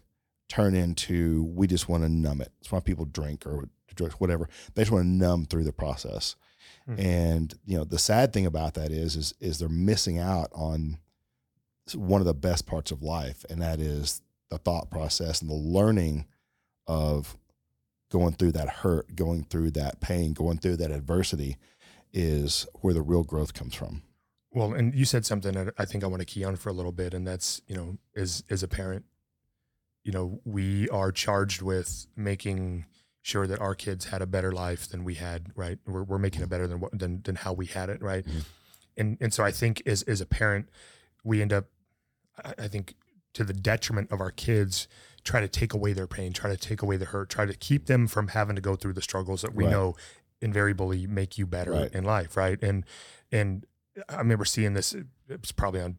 turn 0.50 0.76
into 0.76 1.44
we 1.56 1.66
just 1.66 1.88
want 1.88 2.04
to 2.04 2.10
numb 2.10 2.42
it. 2.42 2.52
That's 2.60 2.72
why 2.72 2.82
people 2.82 3.06
drink 3.06 3.46
or 3.46 3.70
drugs, 3.96 4.16
whatever. 4.16 4.50
They 4.74 4.82
just 4.82 4.92
want 4.92 5.06
to 5.06 5.10
numb 5.10 5.46
through 5.46 5.64
the 5.64 5.72
process. 5.72 6.36
Hmm. 6.86 7.00
And 7.00 7.54
you 7.66 7.78
know, 7.78 7.86
the 7.86 8.00
sad 8.00 8.34
thing 8.34 8.46
about 8.46 8.74
that 8.74 8.92
is, 8.92 9.16
is, 9.16 9.34
is 9.40 9.60
they're 9.60 9.70
missing 9.70 10.20
out 10.20 10.50
on 10.54 10.98
one 11.96 12.22
of 12.22 12.28
the 12.28 12.34
best 12.34 12.66
parts 12.66 12.92
of 12.92 13.02
life, 13.02 13.46
and 13.50 13.62
that 13.62 13.80
is 13.80 14.22
the 14.50 14.58
thought 14.58 14.90
process 14.90 15.42
and 15.42 15.50
the 15.50 15.56
learning 15.56 16.26
of 16.88 17.38
going 18.12 18.34
through 18.34 18.52
that 18.52 18.68
hurt, 18.68 19.16
going 19.16 19.44
through 19.46 19.72
that 19.72 20.02
pain, 20.02 20.34
going 20.34 20.58
through 20.58 20.78
that 20.78 20.92
adversity, 20.92 21.58
is 22.12 22.68
where 22.82 22.94
the 22.94 23.02
real 23.02 23.24
growth 23.24 23.54
comes 23.54 23.74
from. 23.74 24.02
Well, 24.54 24.74
and 24.74 24.94
you 24.94 25.06
said 25.06 25.26
something 25.26 25.54
that 25.54 25.74
I 25.78 25.86
think 25.86 26.04
I 26.04 26.08
want 26.08 26.20
to 26.22 26.26
key 26.26 26.44
on 26.44 26.58
for 26.58 26.70
a 26.70 26.74
little 26.74 26.92
bit, 26.92 27.14
and 27.14 27.26
that's 27.26 27.62
you 27.68 27.76
know, 27.76 27.98
as 28.16 28.44
as 28.50 28.64
a 28.64 28.68
parent, 28.68 29.06
you 30.04 30.12
know, 30.12 30.42
we 30.44 30.90
are 30.90 31.12
charged 31.12 31.62
with 31.62 32.08
making 32.18 32.86
sure 33.22 33.48
that 33.48 33.60
our 33.62 33.76
kids 33.76 34.06
had 34.06 34.22
a 34.22 34.26
better 34.26 34.52
life 34.52 34.90
than 34.90 35.04
we 35.04 35.14
had, 35.14 35.52
right? 35.56 35.78
We're, 35.86 36.04
we're 36.04 36.18
making 36.18 36.42
it 36.42 36.50
better 36.50 36.68
than 36.68 36.82
what 36.82 36.98
than 36.98 37.22
than 37.22 37.36
how 37.36 37.54
we 37.54 37.68
had 37.68 37.90
it, 37.90 38.02
right? 38.02 38.26
Mhm. 38.26 38.46
And 38.98 39.18
and 39.22 39.34
so 39.34 39.42
I 39.46 39.52
think 39.52 39.82
as 39.86 40.02
as 40.04 40.20
a 40.20 40.26
parent, 40.26 40.68
we 41.24 41.42
end 41.42 41.54
up, 41.54 41.68
I, 42.58 42.68
think, 42.68 42.96
to 43.34 43.44
the 43.44 43.54
detriment 43.54 44.12
of 44.12 44.20
our 44.22 44.32
kids, 44.32 44.88
try 45.24 45.40
to 45.42 45.48
take 45.48 45.74
away 45.74 45.94
their 45.94 46.08
pain, 46.08 46.34
try 46.34 46.50
to 46.50 46.58
take 46.58 46.82
away 46.82 46.98
the 46.98 47.06
hurt, 47.06 47.30
try 47.30 47.46
to 47.46 47.54
keep 47.54 47.86
them 47.86 48.08
from 48.08 48.30
having 48.30 48.56
to 48.56 48.62
go 48.62 48.76
through 48.76 48.94
the 48.94 49.02
struggles 49.02 49.42
that 49.42 49.54
we 49.54 49.66
Right. 49.66 49.72
know 49.72 49.96
invariably 50.42 51.06
make 51.08 51.38
you 51.38 51.46
better 51.46 51.72
Right. 51.72 51.94
in 51.94 52.04
life, 52.04 52.36
right? 52.36 52.62
And 52.64 52.86
and 53.32 53.66
I 54.10 54.18
remember 54.18 54.46
seeing 54.46 54.74
this. 54.74 54.94
It 54.94 55.06
was 55.42 55.52
probably 55.52 55.82
on 55.82 55.98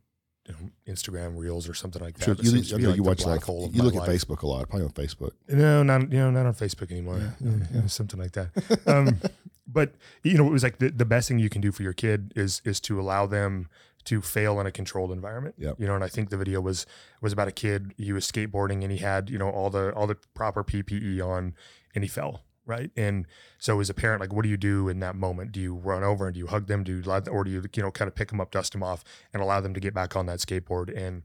you 0.49 0.55
know, 0.55 0.93
Instagram 0.93 1.37
Reels 1.39 1.69
or 1.69 1.75
something 1.75 2.03
like 2.03 2.19
that. 2.19 2.25
Sure, 2.25 2.35
you, 2.41 2.51
I 2.75 2.79
know 2.81 2.89
like 2.89 2.97
you 2.97 3.03
watch 3.05 3.25
like 3.25 3.47
you 3.47 3.83
look 3.83 3.95
at 3.95 4.09
life. 4.09 4.09
Facebook 4.11 4.43
a 4.43 4.47
lot, 4.47 4.69
probably 4.69 4.87
on 4.87 4.93
Facebook. 4.93 5.33
No, 5.49 5.83
not 5.85 6.11
you 6.11 6.19
know, 6.19 6.31
not 6.31 6.47
on 6.47 6.55
Facebook 6.55 6.91
anymore. 6.91 7.19
Yeah, 7.19 7.31
yeah, 7.51 7.67
yeah, 7.75 7.87
something 7.87 8.19
like 8.19 8.33
that. 8.33 8.49
Um, 8.87 9.21
but 9.67 9.95
you 10.25 10.37
know, 10.37 10.47
it 10.47 10.51
was 10.51 10.65
like 10.65 10.79
the, 10.79 10.91
the 10.91 11.05
best 11.05 11.29
thing 11.29 11.39
you 11.39 11.49
can 11.49 11.61
do 11.61 11.71
for 11.71 11.83
your 11.85 11.93
kid 11.93 12.33
is 12.35 12.61
is 12.65 12.81
to 12.81 13.01
allow 13.01 13.27
them 13.27 13.69
to 14.05 14.21
fail 14.21 14.61
in 14.61 14.67
a 14.67 14.73
controlled 14.73 15.13
environment. 15.13 15.55
Yep. 15.59 15.77
You 15.79 15.87
know, 15.87 15.95
and 15.95 16.05
I 16.05 16.09
think 16.09 16.31
the 16.31 16.37
video 16.37 16.61
was 16.61 16.87
was 17.21 17.33
about 17.33 17.49
a 17.49 17.53
kid. 17.53 17.95
He 17.97 18.13
was 18.13 18.31
skateboarding 18.31 18.83
and 18.83 18.91
he 18.91 18.99
had 18.99 19.31
you 19.31 19.39
know 19.39 19.51
all 19.51 19.71
the 19.71 19.93
all 19.95 20.07
the 20.07 20.17
proper 20.35 20.65
PPE 20.65 21.25
on, 21.25 21.55
and 21.95 22.05
he 22.05 22.09
fell. 22.09 22.43
Right. 22.65 22.93
And 22.97 23.27
so 23.59 23.81
as 23.81 23.91
a 23.91 23.95
parent, 23.95 24.21
like, 24.21 24.33
what 24.33 24.45
do 24.45 24.49
you 24.49 24.57
do 24.57 24.89
in 24.89 25.01
that 25.01 25.17
moment? 25.17 25.51
Do 25.51 25.61
you 25.61 25.75
run 25.75 26.05
over 26.05 26.27
and 26.27 26.35
do 26.35 26.39
you 26.39 26.47
hug 26.47 26.69
them? 26.69 26.85
Do 26.85 26.99
you 26.99 27.03
let, 27.03 27.27
or 27.27 27.43
do 27.43 27.51
you, 27.51 27.65
you 27.75 27.83
know, 27.83 27.91
kind 27.91 28.07
of 28.07 28.15
pick 28.15 28.29
them 28.29 28.41
up, 28.41 28.53
dust 28.53 28.71
them 28.71 28.85
off 28.85 29.03
and 29.33 29.43
allow 29.43 29.61
them 29.61 29.75
to 29.75 29.81
get 29.81 29.93
back 29.93 30.15
on 30.15 30.27
that 30.27 30.39
skateboard 30.39 30.97
and, 30.97 31.25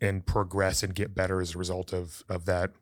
and 0.00 0.26
progress 0.26 0.82
and 0.82 0.92
get 0.92 1.14
better 1.14 1.40
as 1.40 1.54
a 1.54 1.58
result 1.58 1.92
of, 1.92 2.24
of 2.28 2.46
that 2.46 2.72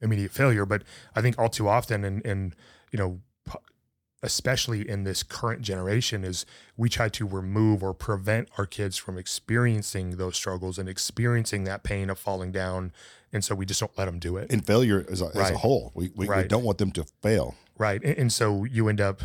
immediate 0.00 0.32
failure. 0.32 0.66
But 0.66 0.82
I 1.14 1.22
think 1.22 1.38
all 1.38 1.48
too 1.48 1.68
often, 1.68 2.04
and, 2.04 2.26
and, 2.26 2.56
you 2.90 2.98
know, 2.98 3.20
especially 4.22 4.88
in 4.88 5.04
this 5.04 5.22
current 5.22 5.62
generation 5.62 6.24
is 6.24 6.44
we 6.76 6.88
try 6.88 7.08
to 7.08 7.26
remove 7.26 7.82
or 7.82 7.94
prevent 7.94 8.48
our 8.58 8.66
kids 8.66 8.96
from 8.96 9.16
experiencing 9.16 10.16
those 10.16 10.36
struggles 10.36 10.78
and 10.78 10.88
experiencing 10.88 11.64
that 11.64 11.82
pain 11.82 12.10
of 12.10 12.18
falling 12.18 12.52
down. 12.52 12.92
And 13.32 13.44
so 13.44 13.54
we 13.54 13.64
just 13.64 13.80
don't 13.80 13.96
let 13.96 14.06
them 14.06 14.18
do 14.18 14.36
it. 14.36 14.50
And 14.50 14.64
failure 14.66 15.06
as 15.10 15.22
a, 15.22 15.26
as 15.34 15.50
a 15.50 15.58
whole, 15.58 15.92
we, 15.94 16.10
we, 16.14 16.28
we 16.28 16.44
don't 16.44 16.64
want 16.64 16.78
them 16.78 16.90
to 16.92 17.04
fail. 17.22 17.54
Right 17.80 18.02
and, 18.04 18.30
so 18.32 18.64
you 18.64 18.88
end 18.88 19.00
up 19.00 19.22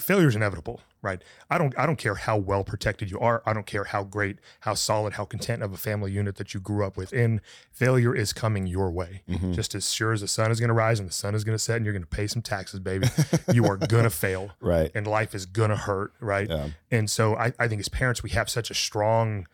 failure 0.00 0.28
is 0.28 0.34
inevitable 0.34 0.80
right 1.02 1.22
i 1.50 1.58
don't 1.58 1.78
i 1.78 1.84
don't 1.86 1.98
care 1.98 2.14
how 2.14 2.36
well 2.36 2.64
protected 2.64 3.10
you 3.10 3.18
are 3.20 3.42
i 3.46 3.52
don't 3.52 3.66
care 3.66 3.84
how 3.84 4.02
great 4.02 4.38
how 4.60 4.72
solid 4.74 5.12
how 5.12 5.24
content 5.24 5.62
of 5.62 5.72
a 5.72 5.76
family 5.76 6.10
unit 6.10 6.36
that 6.36 6.54
you 6.54 6.58
grew 6.60 6.84
up 6.84 6.96
within 6.96 7.40
failure 7.70 8.14
is 8.16 8.32
coming 8.32 8.66
your 8.66 8.90
way 8.90 9.22
Mhm. 9.28 9.54
just 9.54 9.74
as 9.74 9.92
sure 9.92 10.12
as 10.12 10.22
the 10.22 10.26
sun 10.28 10.50
is 10.50 10.58
going 10.58 10.68
to 10.68 10.74
rise 10.74 10.98
and 10.98 11.08
the 11.08 11.12
sun 11.12 11.34
is 11.34 11.44
going 11.44 11.54
to 11.54 11.62
set 11.62 11.76
and 11.76 11.84
you're 11.84 11.92
going 11.92 12.02
to 12.02 12.08
pay 12.08 12.26
some 12.26 12.42
taxes 12.42 12.80
baby 12.80 13.06
you 13.52 13.64
are 13.66 13.76
going 13.76 14.04
to 14.04 14.10
fail 14.10 14.50
Right. 14.60 14.90
and 14.94 15.06
life 15.06 15.34
is 15.34 15.44
going 15.46 15.70
to 15.70 15.76
hurt 15.76 16.12
right 16.18 16.48
Yeah. 16.48 16.70
and 16.90 17.08
so 17.10 17.36
I, 17.36 17.52
I 17.58 17.68
think 17.68 17.80
as 17.80 17.88
parents, 17.90 18.22
we 18.22 18.30
have 18.30 18.48
such 18.48 18.70
a 18.70 18.74
strong 18.74 19.46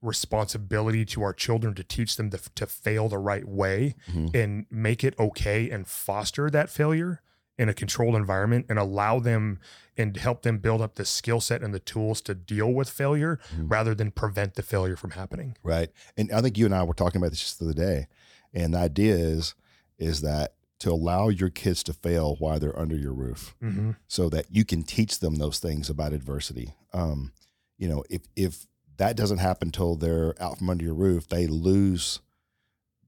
responsibility 0.00 1.04
to 1.04 1.22
our 1.22 1.32
children 1.32 1.74
to 1.74 1.84
teach 1.84 2.16
them 2.16 2.30
to, 2.30 2.38
to 2.56 2.66
fail 2.66 3.08
the 3.08 3.18
right 3.18 3.46
way 3.46 3.94
Mhm. 4.10 4.34
and 4.34 4.66
make 4.70 5.04
it 5.04 5.14
okay 5.18 5.70
and 5.70 5.86
foster 5.86 6.50
that 6.50 6.68
failure 6.70 7.20
in 7.58 7.68
a 7.68 7.74
controlled 7.74 8.14
environment 8.16 8.66
and 8.68 8.78
allow 8.78 9.18
them 9.18 9.58
and 9.96 10.16
help 10.16 10.42
them 10.42 10.58
build 10.58 10.80
up 10.80 10.94
the 10.94 11.04
skill 11.04 11.40
set 11.40 11.62
and 11.62 11.74
the 11.74 11.78
tools 11.78 12.20
to 12.22 12.34
deal 12.34 12.72
with 12.72 12.88
failure 12.88 13.38
Mhm. 13.54 13.70
rather 13.70 13.94
than 13.94 14.10
prevent 14.10 14.54
the 14.54 14.62
failure 14.62 14.96
from 14.96 15.10
happening. 15.12 15.56
Right. 15.62 15.90
And 16.16 16.32
I 16.32 16.40
think 16.40 16.56
you 16.56 16.64
and 16.64 16.74
I 16.74 16.82
were 16.82 16.94
talking 16.94 17.20
about 17.20 17.30
this 17.30 17.40
just 17.40 17.58
the 17.58 17.66
other 17.66 17.74
day. 17.74 18.08
And 18.54 18.72
the 18.74 18.78
idea 18.78 19.14
is, 19.16 19.54
is 19.98 20.22
that 20.22 20.54
to 20.80 20.90
allow 20.90 21.28
your 21.28 21.50
kids 21.50 21.82
to 21.84 21.92
fail 21.92 22.36
while 22.38 22.58
they're 22.58 22.76
under 22.78 22.96
your 22.96 23.12
roof 23.12 23.54
Mm-hmm. 23.62 23.90
so 24.08 24.28
that 24.30 24.46
you 24.50 24.64
can 24.64 24.82
teach 24.82 25.20
them 25.20 25.34
those 25.36 25.58
things 25.58 25.90
about 25.90 26.12
adversity. 26.14 26.74
Um, 26.92 27.32
you 27.78 27.86
know, 27.88 28.02
if, 28.10 28.22
if 28.34 28.66
that 28.96 29.14
doesn't 29.16 29.38
happen 29.38 29.70
till 29.70 29.94
they're 29.96 30.34
out 30.42 30.58
from 30.58 30.70
under 30.70 30.84
your 30.84 30.94
roof, 30.94 31.28
they 31.28 31.46
lose, 31.46 32.20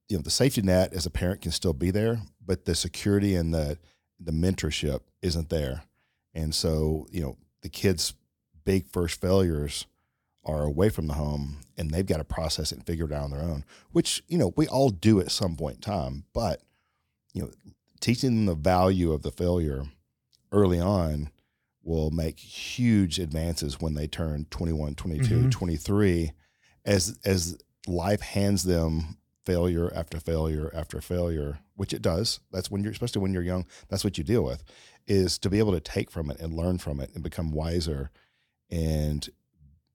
you 0.08 0.16
know, 0.18 0.22
the 0.22 0.30
safety 0.30 0.60
net 0.62 0.92
as 0.92 1.06
a 1.06 1.10
parent 1.10 1.40
can 1.40 1.50
still 1.50 1.72
be 1.72 1.90
there, 1.90 2.20
but 2.44 2.66
the 2.66 2.74
security 2.74 3.34
and 3.34 3.54
the, 3.54 3.78
the 4.20 4.32
mentorship 4.32 5.00
isn't 5.22 5.50
there. 5.50 5.82
And 6.34 6.54
so, 6.54 7.06
you 7.10 7.22
know, 7.22 7.36
the 7.62 7.68
kids' 7.68 8.14
big 8.64 8.86
first 8.88 9.20
failures 9.20 9.86
are 10.44 10.62
away 10.64 10.88
from 10.90 11.06
the 11.06 11.14
home 11.14 11.58
and 11.78 11.90
they've 11.90 12.06
got 12.06 12.18
to 12.18 12.24
process 12.24 12.70
it 12.72 12.76
and 12.78 12.86
figure 12.86 13.06
it 13.06 13.12
out 13.12 13.24
on 13.24 13.30
their 13.30 13.40
own, 13.40 13.64
which, 13.92 14.22
you 14.28 14.36
know, 14.36 14.52
we 14.56 14.66
all 14.68 14.90
do 14.90 15.20
at 15.20 15.30
some 15.30 15.56
point 15.56 15.76
in 15.76 15.80
time. 15.80 16.24
But, 16.32 16.62
you 17.32 17.42
know, 17.42 17.50
teaching 18.00 18.34
them 18.34 18.46
the 18.46 18.54
value 18.54 19.12
of 19.12 19.22
the 19.22 19.30
failure 19.30 19.84
early 20.52 20.78
on 20.80 21.30
will 21.82 22.10
make 22.10 22.38
huge 22.38 23.18
advances 23.18 23.80
when 23.80 23.94
they 23.94 24.06
turn 24.06 24.46
21, 24.50 24.94
22, 24.94 25.34
Mhm. 25.44 25.50
23 25.50 26.32
as 26.84 27.18
as 27.24 27.56
life 27.86 28.20
hands 28.20 28.64
them 28.64 29.18
failure 29.44 29.92
after 29.94 30.18
failure 30.20 30.70
after 30.74 31.00
failure, 31.00 31.58
which 31.76 31.92
it 31.92 32.02
does. 32.02 32.40
That's 32.50 32.70
when 32.70 32.82
you're 32.82 32.92
especially 32.92 33.22
when 33.22 33.32
you're 33.32 33.42
young, 33.42 33.66
that's 33.88 34.04
what 34.04 34.18
you 34.18 34.24
deal 34.24 34.42
with 34.44 34.62
is 35.06 35.38
to 35.38 35.50
be 35.50 35.58
able 35.58 35.72
to 35.72 35.80
take 35.80 36.10
from 36.10 36.30
it 36.30 36.40
and 36.40 36.54
learn 36.54 36.78
from 36.78 36.98
it 36.98 37.10
and 37.14 37.22
become 37.22 37.50
wiser. 37.50 38.10
And 38.70 39.28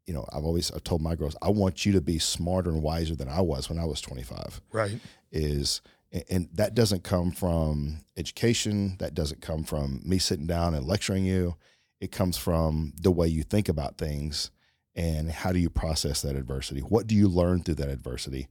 you 0.06 0.14
know, 0.14 0.26
I've 0.34 0.44
always 0.44 0.72
I've 0.72 0.84
told 0.84 1.02
my 1.02 1.16
girls, 1.16 1.36
I 1.42 1.50
want 1.50 1.86
you 1.86 1.92
to 1.94 2.02
be 2.02 2.18
smarter 2.20 2.70
and 2.72 2.82
wiser 2.82 3.16
than 3.16 3.28
I 3.30 3.42
was 3.42 3.70
when 3.70 3.78
I 3.80 3.86
was 3.86 4.02
25 4.02 4.62
Right. 4.72 5.00
is 5.32 5.82
and- 6.12 6.24
and 6.30 6.50
that 6.54 6.74
doesn't 6.74 7.04
come 7.04 7.32
from 7.32 8.00
education. 8.18 8.96
That 8.98 9.14
doesn't 9.14 9.42
come 9.42 9.64
from 9.64 10.02
me 10.04 10.18
sitting 10.18 10.48
down 10.48 10.74
and 10.74 10.86
lecturing 10.88 11.24
you. 11.26 11.56
It 12.00 12.12
comes 12.12 12.36
from 12.38 12.94
the 13.00 13.12
way 13.12 13.28
you 13.28 13.44
think 13.44 13.70
about 13.70 13.98
things 14.00 14.50
and 14.96 15.30
how 15.30 15.52
do 15.52 15.60
you 15.60 15.70
process 15.70 16.22
that 16.24 16.36
adversity? 16.36 16.82
What 16.82 17.06
do 17.06 17.14
you 17.14 17.28
learn 17.28 17.62
through 17.62 17.76
that 17.76 17.90
adversity 17.90 18.48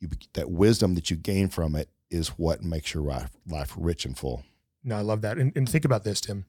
you, 0.00 0.08
that 0.34 0.50
wisdom 0.50 0.94
that 0.94 1.10
you 1.10 1.16
gain 1.16 1.48
from 1.48 1.74
it 1.74 1.88
is 2.10 2.28
what 2.30 2.62
makes 2.62 2.94
your 2.94 3.02
life, 3.02 3.30
life 3.46 3.74
rich 3.76 4.04
and 4.04 4.16
full 4.16 4.44
No, 4.84 4.96
I 4.96 5.00
love 5.02 5.20
that. 5.22 5.38
And, 5.38 5.52
and 5.56 5.68
think 5.68 5.84
about 5.84 6.04
this, 6.04 6.20
Tim. 6.20 6.46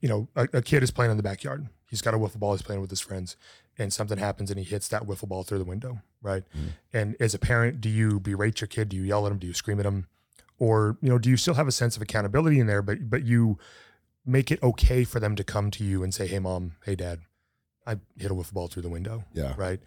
You 0.00 0.08
know, 0.08 0.28
a, 0.36 0.48
a 0.54 0.62
kid 0.62 0.82
is 0.82 0.90
playing 0.90 1.10
in 1.10 1.16
the 1.16 1.22
backyard. 1.22 1.68
He's 1.90 2.02
got 2.02 2.14
a 2.14 2.18
wiffle 2.18 2.38
ball. 2.38 2.52
He's 2.52 2.62
playing 2.62 2.80
with 2.82 2.90
his 2.90 3.00
friends, 3.00 3.36
and 3.78 3.92
something 3.92 4.18
happens, 4.18 4.50
and 4.50 4.58
he 4.58 4.64
hits 4.64 4.88
that 4.88 5.04
wiffle 5.04 5.28
ball 5.28 5.42
through 5.42 5.58
the 5.58 5.64
window. 5.64 6.02
Right. 6.22 6.44
Mhm. 6.56 6.68
And 6.92 7.16
as 7.18 7.34
a 7.34 7.38
parent, 7.38 7.80
do 7.80 7.88
you 7.88 8.20
berate 8.20 8.60
your 8.60 8.68
kid? 8.68 8.90
Do 8.90 8.96
you 8.96 9.02
yell 9.04 9.24
at 9.26 9.32
him? 9.32 9.38
Do 9.38 9.46
you 9.46 9.54
scream 9.54 9.80
at 9.80 9.86
him? 9.86 10.06
Or 10.58 10.98
you 11.00 11.08
know, 11.08 11.18
do 11.18 11.30
you 11.30 11.36
still 11.36 11.54
have 11.54 11.66
a 11.68 11.72
sense 11.72 11.96
of 11.96 12.02
accountability 12.02 12.58
in 12.60 12.66
there? 12.66 12.82
But 12.82 13.08
but 13.08 13.24
you 13.24 13.58
make 14.26 14.50
it 14.50 14.62
okay 14.62 15.04
for 15.04 15.18
them 15.20 15.34
to 15.36 15.44
come 15.44 15.70
to 15.70 15.84
you 15.84 16.02
and 16.02 16.12
say, 16.12 16.26
"Hey, 16.26 16.38
mom. 16.40 16.72
Hey, 16.84 16.94
dad. 16.94 17.20
I 17.86 17.96
hit 18.18 18.30
a 18.30 18.34
wiffle 18.34 18.52
ball 18.52 18.68
through 18.68 18.82
the 18.82 18.88
window." 18.90 19.24
yeah 19.32 19.54
Right. 19.56 19.80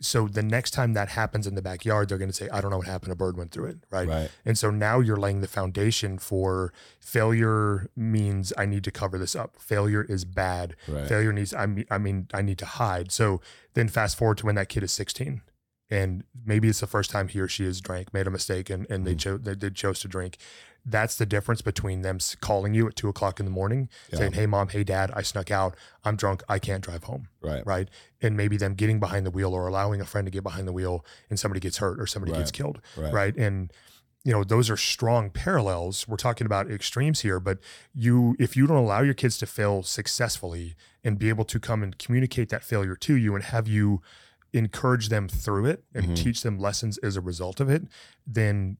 So 0.00 0.28
the 0.28 0.42
next 0.42 0.72
time 0.72 0.92
that 0.92 1.08
happens 1.08 1.46
in 1.46 1.54
the 1.54 1.62
backyard, 1.62 2.08
they're 2.08 2.18
going 2.18 2.30
to 2.30 2.36
say, 2.36 2.48
"I 2.50 2.60
don't 2.60 2.70
know 2.70 2.78
what 2.78 2.86
happened. 2.86 3.12
A 3.12 3.16
bird 3.16 3.36
went 3.36 3.50
through 3.50 3.66
it." 3.66 3.78
Right. 3.90 4.06
right 4.08 4.30
And 4.44 4.56
so 4.58 4.70
now 4.70 5.00
you're 5.00 5.16
laying 5.16 5.40
the 5.40 5.48
foundation 5.48 6.18
for 6.18 6.72
failure 7.00 7.88
means 7.96 8.52
I 8.58 8.66
need 8.66 8.84
to 8.84 8.90
cover 8.90 9.16
this 9.18 9.34
up. 9.34 9.56
Failure 9.58 10.02
is 10.02 10.24
bad. 10.24 10.76
right 10.86 11.08
Failure 11.08 11.32
needs 11.32 11.54
I 11.54 11.66
mean 11.66 11.86
I 11.90 11.98
mean 11.98 12.28
I 12.34 12.42
need 12.42 12.58
to 12.58 12.66
hide. 12.66 13.10
So 13.10 13.40
then 13.74 13.88
fast 13.88 14.16
forward 14.18 14.38
to 14.38 14.46
when 14.46 14.54
that 14.56 14.68
kid 14.68 14.82
is 14.82 14.92
16 14.92 15.40
and 15.88 16.24
maybe 16.44 16.68
it's 16.68 16.80
the 16.80 16.86
first 16.86 17.10
time 17.10 17.28
he 17.28 17.38
or 17.40 17.48
she 17.48 17.64
has 17.64 17.80
drank, 17.80 18.12
made 18.12 18.26
a 18.26 18.30
mistake 18.30 18.68
and, 18.70 18.86
and 18.90 19.06
they 19.06 19.14
Mhm. 19.14 19.18
chose 19.20 19.40
they, 19.42 19.54
they 19.54 19.70
chose 19.70 20.00
to 20.00 20.08
drink. 20.08 20.36
That's 20.88 21.16
the 21.16 21.26
difference 21.26 21.62
between 21.62 22.02
them 22.02 22.18
calling 22.40 22.72
you 22.72 22.86
at 22.86 22.94
two 22.94 23.08
o'clock 23.08 23.40
in 23.40 23.44
the 23.46 23.50
morning 23.50 23.88
Yeah. 24.12 24.18
saying, 24.20 24.32
Hey 24.34 24.46
mom, 24.46 24.68
hey 24.68 24.84
dad, 24.84 25.10
I 25.14 25.22
snuck 25.22 25.50
out. 25.50 25.76
I'm 26.04 26.14
drunk. 26.16 26.42
I 26.48 26.58
can't 26.60 26.82
drive 26.84 27.04
home 27.04 27.28
right 27.42 27.66
right? 27.66 27.88
And 28.22 28.36
maybe 28.36 28.56
them 28.56 28.74
getting 28.74 29.00
behind 29.00 29.26
the 29.26 29.30
wheel 29.30 29.52
or 29.52 29.66
allowing 29.66 30.00
a 30.00 30.04
friend 30.04 30.26
to 30.26 30.30
get 30.30 30.42
behind 30.44 30.66
the 30.68 30.72
wheel 30.72 31.04
and 31.28 31.38
somebody 31.38 31.60
gets 31.60 31.78
hurt 31.78 32.00
or 32.00 32.06
somebody 32.06 32.32
gets 32.32 32.50
killed, 32.52 32.80
right 32.96 33.12
right. 33.12 33.36
And 33.36 33.72
you 34.24 34.32
know 34.32 34.42
those 34.44 34.68
are 34.70 34.76
strong 34.76 35.30
parallels. 35.30 36.06
We're 36.08 36.16
talking 36.16 36.46
about 36.46 36.70
extremes 36.70 37.20
here, 37.20 37.38
but 37.40 37.58
you 37.94 38.34
if 38.38 38.56
you 38.56 38.66
don't 38.66 38.76
allow 38.78 39.02
your 39.02 39.14
kids 39.14 39.38
to 39.38 39.46
fail 39.46 39.82
successfully 39.82 40.74
and 41.04 41.18
be 41.18 41.28
able 41.28 41.44
to 41.46 41.58
come 41.60 41.82
and 41.82 41.96
communicate 41.98 42.48
that 42.50 42.64
failure 42.64 42.96
to 42.96 43.14
you 43.14 43.34
and 43.34 43.44
have 43.44 43.68
you 43.68 44.02
encourage 44.52 45.08
them 45.10 45.28
through 45.28 45.66
it 45.66 45.84
and 45.94 46.06
Mhm. 46.10 46.16
teach 46.16 46.42
them 46.42 46.58
lessons 46.58 46.98
as 46.98 47.16
a 47.16 47.20
result 47.20 47.60
of 47.60 47.68
it, 47.68 47.82
then 48.26 48.78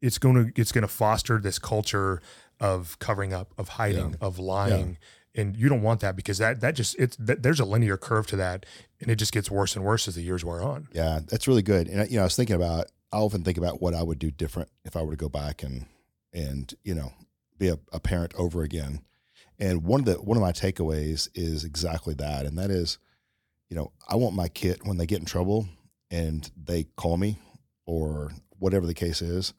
it's 0.00 0.18
going 0.18 0.52
to 0.52 0.60
it's 0.60 0.72
going 0.72 0.82
to 0.82 0.88
foster 0.88 1.38
this 1.38 1.58
culture 1.58 2.20
of 2.60 2.98
covering 2.98 3.32
up, 3.32 3.52
of 3.58 3.70
hiding, 3.70 4.16
of 4.20 4.38
lying, 4.38 4.98
and 5.34 5.56
you 5.56 5.68
don't 5.68 5.82
want 5.82 6.00
that 6.00 6.16
because 6.16 6.38
that 6.38 6.60
that 6.60 6.74
just 6.74 6.96
it's 6.98 7.16
that, 7.16 7.42
there's 7.42 7.60
a 7.60 7.64
linear 7.64 7.96
curve 7.96 8.26
to 8.28 8.36
that, 8.36 8.66
and 9.00 9.10
it 9.10 9.16
just 9.16 9.32
gets 9.32 9.50
worse 9.50 9.76
and 9.76 9.84
worse 9.84 10.08
as 10.08 10.14
the 10.14 10.22
years 10.22 10.44
wear 10.44 10.62
on. 10.62 10.88
Yeah, 10.92 11.20
that's 11.28 11.46
really 11.46 11.62
good. 11.62 11.88
And 11.88 12.10
you 12.10 12.16
know, 12.16 12.22
I 12.22 12.24
was 12.24 12.36
thinking 12.36 12.56
about. 12.56 12.86
I 13.12 13.18
often 13.18 13.44
think 13.44 13.56
about 13.56 13.80
what 13.80 13.94
I 13.94 14.02
would 14.02 14.18
do 14.18 14.32
different 14.32 14.68
if 14.84 14.96
I 14.96 15.02
were 15.02 15.12
to 15.12 15.16
go 15.16 15.28
back 15.28 15.62
and 15.62 15.86
and 16.32 16.74
you 16.82 16.94
know 16.94 17.12
be 17.58 17.68
a, 17.68 17.78
a 17.92 18.00
parent 18.00 18.34
over 18.36 18.62
again. 18.62 19.00
And 19.58 19.84
one 19.84 20.00
of 20.00 20.06
the 20.06 20.14
one 20.14 20.36
of 20.36 20.42
my 20.42 20.52
takeaways 20.52 21.28
is 21.34 21.64
exactly 21.64 22.14
that, 22.14 22.44
and 22.44 22.58
that 22.58 22.70
is, 22.70 22.98
you 23.70 23.76
know, 23.76 23.92
I 24.08 24.16
want 24.16 24.34
my 24.34 24.48
kid 24.48 24.80
when 24.82 24.98
they 24.98 25.06
get 25.06 25.20
in 25.20 25.24
trouble 25.24 25.68
and 26.10 26.50
they 26.56 26.84
call 26.96 27.16
me 27.16 27.38
or 27.86 28.32
whatever 28.58 28.86
the 28.86 28.94
case 28.94 29.22
is, 29.22 29.54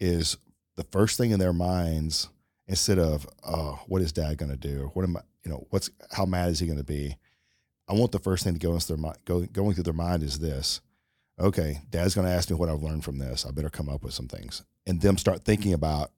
is 0.00 0.36
the 0.76 0.84
first 0.84 1.18
thing 1.18 1.30
in 1.30 1.38
their 1.38 1.52
minds 1.52 2.28
instead 2.66 2.98
of, 2.98 3.26
oh, 3.44 3.80
what 3.86 4.02
is 4.02 4.12
dad 4.12 4.38
going 4.38 4.50
to 4.50 4.56
do? 4.56 4.90
What 4.94 5.04
am 5.04 5.16
I, 5.16 5.20
you 5.44 5.50
know, 5.50 5.66
what's, 5.70 5.90
how 6.12 6.24
mad 6.24 6.50
is 6.50 6.58
he 6.58 6.66
going 6.66 6.78
to 6.78 6.84
be? 6.84 7.16
I 7.88 7.92
want 7.94 8.12
the 8.12 8.18
first 8.18 8.44
thing 8.44 8.54
to 8.54 8.60
go 8.60 8.72
into 8.72 8.86
their 8.86 8.96
mind, 8.96 9.18
go, 9.24 9.42
going 9.42 9.74
through 9.74 9.84
their 9.84 9.92
mind 9.92 10.22
is 10.22 10.38
this. 10.38 10.80
Okay, 11.38 11.80
dad's 11.90 12.14
going 12.14 12.26
to 12.26 12.32
ask 12.32 12.50
me 12.50 12.56
what 12.56 12.68
I've 12.68 12.82
learned 12.82 13.04
from 13.04 13.18
this. 13.18 13.46
I 13.46 13.50
better 13.50 13.70
come 13.70 13.88
up 13.88 14.02
with 14.02 14.14
some 14.14 14.28
things 14.28 14.62
and 14.86 15.00
them 15.00 15.18
start 15.18 15.44
thinking 15.44 15.72
about 15.72 16.10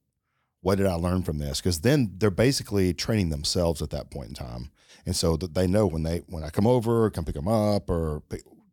what 0.60 0.78
did 0.78 0.86
I 0.86 0.94
learn 0.94 1.22
from 1.22 1.38
this? 1.38 1.60
Because 1.60 1.80
then 1.80 2.12
they're 2.18 2.30
basically 2.30 2.94
training 2.94 3.30
themselves 3.30 3.82
at 3.82 3.90
that 3.90 4.10
point 4.10 4.28
in 4.28 4.34
time, 4.34 4.70
and 5.04 5.14
so 5.14 5.36
that 5.36 5.54
they 5.54 5.66
know 5.66 5.86
when 5.86 6.04
they 6.04 6.18
when 6.28 6.44
I 6.44 6.50
come 6.50 6.66
over, 6.66 7.10
come 7.10 7.24
pick 7.24 7.34
them 7.34 7.48
up, 7.48 7.90
or 7.90 8.22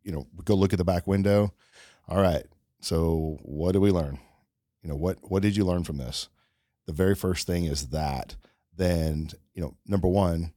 you 0.04 0.12
know 0.12 0.26
go 0.44 0.54
look 0.54 0.72
at 0.72 0.78
the 0.78 0.84
back 0.84 1.06
window. 1.06 1.52
All 2.08 2.22
right, 2.22 2.44
so 2.80 3.38
what 3.42 3.72
do 3.72 3.80
we 3.80 3.90
learn? 3.90 4.18
You 4.82 4.88
know 4.88 4.96
what 4.96 5.18
what 5.30 5.42
did 5.42 5.56
you 5.56 5.64
learn 5.64 5.84
from 5.84 5.98
this? 5.98 6.28
The 6.86 6.92
very 6.92 7.14
first 7.14 7.46
thing 7.46 7.64
is 7.64 7.88
that. 7.88 8.36
Then 8.76 9.30
you 9.52 9.62
know 9.62 9.76
number 9.86 10.08
one, 10.08 10.52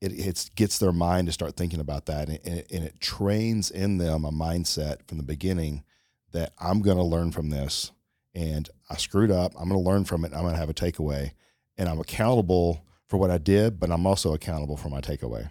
it 0.00 0.12
it 0.12 0.50
gets 0.56 0.78
their 0.78 0.92
mind 0.92 1.28
to 1.28 1.32
start 1.32 1.56
thinking 1.56 1.80
about 1.80 2.06
that, 2.06 2.28
and, 2.28 2.40
and, 2.44 2.58
it, 2.58 2.66
and 2.72 2.84
it 2.84 3.00
trains 3.00 3.70
in 3.70 3.98
them 3.98 4.24
a 4.24 4.32
mindset 4.32 5.06
from 5.06 5.18
the 5.18 5.24
beginning 5.24 5.84
that 6.32 6.52
I'm 6.58 6.82
going 6.82 6.96
to 6.96 7.04
learn 7.04 7.30
from 7.30 7.50
this 7.50 7.92
and 8.34 8.68
I 8.90 8.96
screwed 8.96 9.30
up. 9.30 9.52
I'm 9.58 9.68
going 9.68 9.80
to 9.80 9.88
learn 9.88 10.04
from 10.04 10.24
it. 10.24 10.32
I'm 10.34 10.42
going 10.42 10.54
to 10.54 10.58
have 10.58 10.70
a 10.70 10.74
takeaway, 10.74 11.32
and 11.78 11.88
I'm 11.88 12.00
accountable 12.00 12.84
for 13.06 13.16
what 13.16 13.30
I 13.30 13.38
did, 13.38 13.78
but 13.78 13.90
I'm 13.90 14.06
also 14.06 14.34
accountable 14.34 14.76
for 14.76 14.88
my 14.88 15.00
takeaway. 15.00 15.50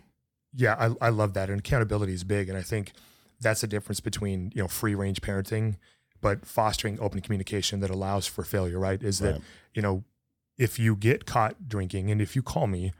Yeah, 0.53 0.75
I, 0.77 1.07
I 1.07 1.09
love 1.09 1.33
that. 1.33 1.49
And 1.49 1.59
accountability 1.59 2.13
is 2.13 2.23
big. 2.23 2.49
And 2.49 2.57
I 2.57 2.61
think 2.61 2.91
that's 3.39 3.61
the 3.61 3.67
difference 3.67 3.99
between, 3.99 4.51
you 4.53 4.61
know, 4.61 4.67
free 4.67 4.95
range 4.95 5.21
parenting, 5.21 5.77
but 6.23 6.45
fostering 6.45 6.97
open 6.99 7.19
communication 7.21 7.81
that 7.81 7.91
allows 7.91 8.25
for 8.25 8.43
failure, 8.43 8.79
right? 8.79 9.03
Is 9.03 9.19
that, 9.19 9.41
you 9.75 9.81
know, 9.81 10.05
if 10.57 10.79
you 10.79 10.95
get 10.95 11.25
caught 11.25 11.67
drinking 11.67 12.09
and 12.09 12.21
if 12.21 12.35
you 12.35 12.41
call 12.41 12.65
me, 12.65 12.93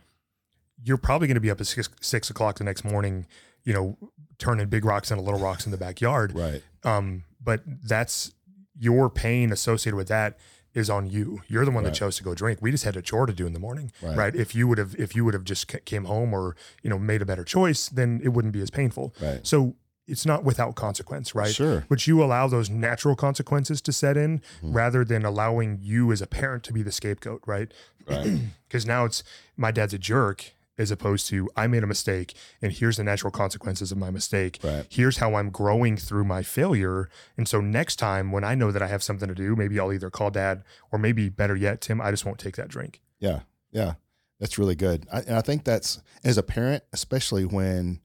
you're 0.84 0.98
probably 0.98 1.28
going 1.28 1.36
to 1.36 1.42
be 1.42 1.50
up 1.50 1.62
at 1.62 1.66
six, 1.66 1.90
six 2.02 2.30
o'clock 2.30 2.58
the 2.58 2.66
next 2.66 2.84
morning, 2.84 3.26
you 3.64 3.74
know, 3.74 3.98
turning 4.38 4.68
big 4.68 4.84
rocks 4.84 5.10
into 5.10 5.24
little 5.24 5.40
rocks 5.40 5.66
in 5.66 5.72
the 5.72 5.78
backyard. 5.78 6.36
Right. 6.36 6.62
Um, 6.84 7.24
but 7.42 7.62
that's 7.66 8.34
your 8.78 9.10
pain 9.10 9.54
associated 9.54 9.96
with 9.96 10.10
that 10.10 10.38
is 10.74 10.90
on 10.90 11.08
you. 11.10 11.42
You're 11.48 11.64
the 11.64 11.72
one 11.72 11.86
right. 11.86 11.94
that 11.94 11.98
chose 11.98 12.18
to 12.18 12.24
go 12.24 12.36
drink. 12.36 12.60
We 12.62 12.72
just 12.72 12.84
had 12.84 12.98
a 12.98 13.02
chore 13.02 13.26
to 13.26 13.34
do 13.34 13.48
in 13.48 13.54
the 13.54 13.60
morning, 13.60 13.94
right? 14.02 14.18
right? 14.18 14.36
If 14.36 14.54
you 14.54 14.68
would 14.68 14.80
have, 14.80 14.96
if 14.98 15.16
you 15.16 15.24
would 15.24 15.34
have 15.34 15.46
just 15.46 15.68
came 15.86 16.06
home 16.06 16.34
or 16.34 16.56
you 16.82 16.90
know 16.90 17.00
made 17.00 17.22
a 17.22 17.26
better 17.26 17.44
choice, 17.44 17.88
then 17.88 18.20
it 18.24 18.30
wouldn't 18.30 18.54
be 18.54 18.62
as 18.62 18.70
painful. 18.70 19.14
Right. 19.22 19.46
So 19.46 19.76
it's 20.08 20.26
not 20.26 20.44
without 20.44 20.76
consequence, 20.76 21.34
right? 21.34 21.54
Sure. 21.54 21.86
But 21.88 22.08
you 22.08 22.24
allow 22.24 22.48
those 22.48 22.70
natural 22.70 23.16
consequences 23.16 23.82
to 23.82 23.94
set 23.94 24.18
in 24.18 24.40
mm-hmm. 24.40 24.74
rather 24.74 25.06
than 25.06 25.26
allowing 25.26 25.80
you 25.82 26.12
as 26.12 26.22
a 26.22 26.28
parent 26.28 26.64
to 26.66 26.74
be 26.74 26.82
the 26.82 26.92
scapegoat, 26.92 27.42
right? 27.46 27.72
Right. 28.08 28.40
Because 28.68 28.88
now 28.88 29.06
it's 29.06 29.24
my 29.56 29.70
dad's 29.70 29.94
a 29.94 30.00
jerk 30.00 30.56
as 30.80 30.90
opposed 30.90 31.28
to 31.28 31.48
I 31.56 31.68
made 31.68 31.84
a 31.84 31.88
mistake 31.88 32.34
and 32.60 32.72
here's 32.72 32.98
the 32.98 33.04
natural 33.04 33.30
consequences 33.30 33.92
of 33.92 34.00
my 34.00 34.10
mistake. 34.10 34.58
Right. 34.64 34.88
Here's 34.90 35.18
how 35.18 35.36
I'm 35.36 35.52
growing 35.52 35.96
through 35.96 36.24
my 36.24 36.42
failure. 36.42 37.08
And 37.38 37.48
so 37.48 37.62
next 37.62 37.98
time 37.98 38.32
when 38.32 38.44
I 38.44 38.56
know 38.56 38.72
that 38.72 38.82
I 38.82 38.88
have 38.88 39.04
something 39.04 39.28
to 39.28 39.36
do, 39.36 39.56
maybe 39.56 39.80
I'll 39.80 39.94
either 39.94 40.10
call 40.10 40.32
dad 40.32 40.64
or 40.92 40.98
maybe 40.98 41.30
better 41.30 41.56
yet, 41.56 41.82
Tim, 41.82 42.02
I 42.02 42.10
just 42.10 42.26
won't 42.26 42.40
take 42.40 42.56
that 42.56 42.68
drink. 42.68 43.00
Yeah. 43.20 43.42
Yeah. 43.72 43.94
That's 44.40 44.58
really 44.58 44.76
good. 44.76 45.06
I, 45.14 45.20
and 45.20 45.36
I 45.36 45.42
think 45.42 45.66
that's 45.66 46.02
as 46.24 46.40
a 46.40 46.44
parent, 46.44 46.84
especially 46.92 47.46
when 47.46 48.02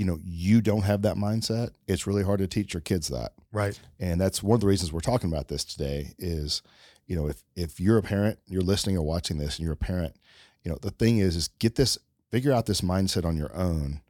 you 0.00 0.06
know 0.06 0.18
you 0.24 0.62
don't 0.62 0.84
have 0.84 1.02
that 1.02 1.16
mindset, 1.16 1.72
it's 1.86 2.06
really 2.06 2.22
hard 2.22 2.38
to 2.38 2.46
teach 2.46 2.72
your 2.72 2.80
kids 2.80 3.08
that. 3.08 3.34
Right. 3.52 3.78
And 3.98 4.18
that's 4.18 4.42
one 4.42 4.54
of 4.54 4.62
the 4.62 4.66
reasons 4.66 4.94
we're 4.94 5.00
talking 5.00 5.30
about 5.30 5.48
this 5.48 5.62
today 5.62 6.14
is, 6.18 6.62
you 7.06 7.14
know, 7.14 7.28
if 7.28 7.42
if 7.54 7.78
you're 7.78 7.98
a 7.98 8.02
parent, 8.02 8.38
you're 8.46 8.62
listening 8.62 8.96
or 8.96 9.02
watching 9.02 9.36
this 9.36 9.58
and 9.58 9.64
you're 9.64 9.74
a 9.74 9.76
parent, 9.76 10.16
you 10.64 10.70
know, 10.70 10.78
the 10.80 10.90
thing 10.90 11.18
is, 11.18 11.36
is 11.36 11.48
get 11.58 11.74
this, 11.74 11.98
figure 12.30 12.50
out 12.50 12.64
this 12.64 12.80
mindset 12.80 13.26
on 13.26 13.36
your 13.36 13.54
own 13.54 14.00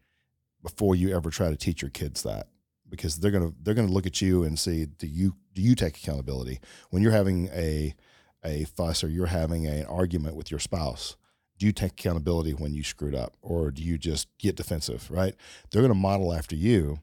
before 0.63 0.95
you 0.95 1.13
ever 1.13 1.29
try 1.29 1.51
to 1.51 1.57
teach 1.57 1.83
your 1.83 1.91
kids 1.91 2.23
that 2.23 2.47
because 2.89 3.17
they're 3.17 3.33
going 3.33 3.51
to 3.51 3.57
they're 3.61 3.75
going 3.75 3.89
to 3.89 3.93
look 3.93 4.07
at 4.07 4.21
you 4.21 4.45
and 4.45 4.61
see 4.61 4.87
do 4.87 5.09
you 5.09 5.35
do 5.55 5.61
you 5.61 5.75
take 5.75 5.97
accountability 5.97 6.61
when 6.91 7.03
you're 7.03 7.11
having 7.11 7.49
a 7.49 7.97
a 8.45 8.63
fuss 8.77 9.03
or 9.03 9.09
you're 9.09 9.27
having 9.27 9.67
a, 9.67 9.81
an 9.81 9.87
argument 9.87 10.37
with 10.37 10.53
your 10.53 10.61
spouse 10.61 11.17
do 11.61 11.67
you 11.67 11.73
take 11.73 11.93
accountability 11.93 12.53
when 12.53 12.75
you 12.75 12.83
screwed 12.83 13.15
up 13.15 13.37
or 13.43 13.71
do 13.71 13.83
you 13.83 13.99
just 13.99 14.27
get 14.39 14.57
defensive 14.57 15.09
right 15.11 15.37
they're 15.71 15.83
going 15.83 15.93
to 15.93 15.99
model 15.99 16.33
after 16.33 16.57
you 16.57 16.99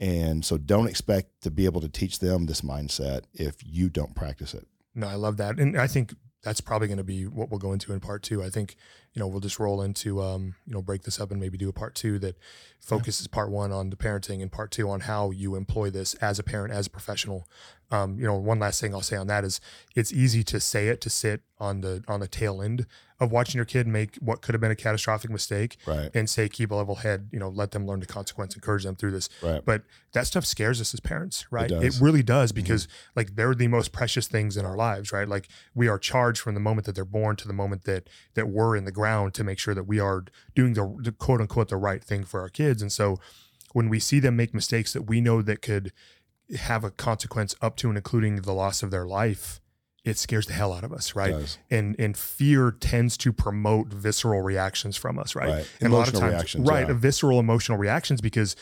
and 0.00 0.44
so 0.44 0.56
don't 0.56 0.86
expect 0.86 1.42
to 1.42 1.50
be 1.50 1.64
able 1.64 1.80
to 1.80 1.88
teach 1.88 2.20
them 2.20 2.46
this 2.46 2.62
mindset 2.62 3.22
if 3.34 3.56
you 3.66 3.90
don't 3.90 4.14
practice 4.14 4.54
it 4.54 4.66
no 4.94 5.08
i 5.08 5.14
love 5.14 5.36
that 5.36 5.58
and 5.58 5.78
i 5.78 5.86
think 5.86 6.14
that's 6.42 6.60
probably 6.60 6.86
going 6.86 6.98
to 6.98 7.04
be 7.04 7.26
what 7.26 7.50
we'll 7.50 7.58
go 7.58 7.72
into 7.72 7.92
in 7.92 8.00
part 8.00 8.22
two. 8.22 8.42
I 8.42 8.48
think, 8.48 8.76
you 9.12 9.20
know, 9.20 9.26
we'll 9.26 9.40
just 9.40 9.58
roll 9.58 9.82
into, 9.82 10.22
um, 10.22 10.54
you 10.66 10.72
know, 10.72 10.80
break 10.80 11.02
this 11.02 11.20
up 11.20 11.30
and 11.32 11.40
maybe 11.40 11.58
do 11.58 11.68
a 11.68 11.72
part 11.72 11.94
two 11.94 12.18
that 12.20 12.36
focuses 12.80 13.26
yeah. 13.26 13.34
part 13.34 13.50
one 13.50 13.72
on 13.72 13.90
the 13.90 13.96
parenting 13.96 14.40
and 14.40 14.50
part 14.50 14.70
two 14.70 14.88
on 14.88 15.00
how 15.00 15.30
you 15.30 15.56
employ 15.56 15.90
this 15.90 16.14
as 16.14 16.38
a 16.38 16.44
parent, 16.44 16.72
as 16.72 16.86
a 16.86 16.90
professional. 16.90 17.48
Um, 17.90 18.18
you 18.18 18.26
know, 18.26 18.36
one 18.36 18.60
last 18.60 18.80
thing 18.80 18.94
I'll 18.94 19.02
say 19.02 19.16
on 19.16 19.26
that 19.26 19.44
is 19.44 19.60
it's 19.96 20.12
easy 20.12 20.44
to 20.44 20.60
say 20.60 20.88
it 20.88 21.00
to 21.02 21.10
sit 21.10 21.42
on 21.58 21.80
the 21.80 22.04
on 22.06 22.20
the 22.20 22.28
tail 22.28 22.62
end 22.62 22.86
of 23.20 23.32
watching 23.32 23.58
your 23.58 23.64
kid 23.64 23.86
make 23.86 24.16
what 24.16 24.42
could 24.42 24.54
have 24.54 24.60
been 24.60 24.70
a 24.70 24.76
catastrophic 24.76 25.30
mistake 25.30 25.76
right. 25.86 26.10
and 26.14 26.30
say 26.30 26.48
keep 26.48 26.70
a 26.70 26.74
level 26.74 26.96
head 26.96 27.28
you 27.32 27.38
know 27.38 27.48
let 27.48 27.72
them 27.72 27.86
learn 27.86 28.00
the 28.00 28.06
consequence 28.06 28.54
encourage 28.54 28.84
them 28.84 28.94
through 28.94 29.10
this 29.10 29.28
right. 29.42 29.64
but 29.64 29.82
that 30.12 30.26
stuff 30.26 30.44
scares 30.44 30.80
us 30.80 30.94
as 30.94 31.00
parents 31.00 31.46
right 31.50 31.70
it, 31.70 31.82
it 31.82 31.98
really 32.00 32.22
does 32.22 32.52
mm-hmm. 32.52 32.62
because 32.62 32.86
mm-hmm. 32.86 33.10
like 33.16 33.34
they're 33.34 33.54
the 33.54 33.68
most 33.68 33.92
precious 33.92 34.28
things 34.28 34.56
in 34.56 34.64
our 34.64 34.76
lives 34.76 35.12
right 35.12 35.28
like 35.28 35.48
we 35.74 35.88
are 35.88 35.98
charged 35.98 36.40
from 36.40 36.54
the 36.54 36.60
moment 36.60 36.86
that 36.86 36.94
they're 36.94 37.04
born 37.04 37.34
to 37.36 37.48
the 37.48 37.54
moment 37.54 37.84
that 37.84 38.08
that 38.34 38.48
we're 38.48 38.76
in 38.76 38.84
the 38.84 38.92
ground 38.92 39.34
to 39.34 39.42
make 39.42 39.58
sure 39.58 39.74
that 39.74 39.84
we 39.84 39.98
are 39.98 40.24
doing 40.54 40.74
the, 40.74 40.96
the 41.02 41.12
quote 41.12 41.40
unquote 41.40 41.68
the 41.68 41.76
right 41.76 42.04
thing 42.04 42.24
for 42.24 42.40
our 42.40 42.48
kids 42.48 42.82
and 42.82 42.92
so 42.92 43.18
when 43.72 43.88
we 43.88 43.98
see 43.98 44.20
them 44.20 44.36
make 44.36 44.54
mistakes 44.54 44.92
that 44.92 45.02
we 45.02 45.20
know 45.20 45.42
that 45.42 45.60
could 45.60 45.92
have 46.56 46.84
a 46.84 46.90
consequence 46.90 47.54
up 47.60 47.76
to 47.76 47.88
and 47.88 47.98
including 47.98 48.36
the 48.36 48.54
loss 48.54 48.82
of 48.82 48.90
their 48.90 49.06
life 49.06 49.60
it 50.08 50.18
scares 50.18 50.46
the 50.46 50.54
hell 50.54 50.72
out 50.72 50.84
of 50.84 50.92
us, 50.92 51.14
right? 51.14 51.58
And 51.70 51.94
and 51.98 52.16
fear 52.16 52.70
tends 52.70 53.16
to 53.18 53.32
promote 53.32 53.88
visceral 53.88 54.40
reactions 54.40 54.96
from 54.96 55.18
us, 55.18 55.34
right? 55.34 55.48
right. 55.48 55.70
And 55.80 55.92
emotional 55.92 56.22
a 56.22 56.24
lot 56.24 56.32
of 56.32 56.50
times, 56.50 56.56
right, 56.66 56.88
yeah. 56.88 56.94
visceral 56.94 57.38
emotional 57.38 57.78
reactions 57.78 58.20
because 58.20 58.56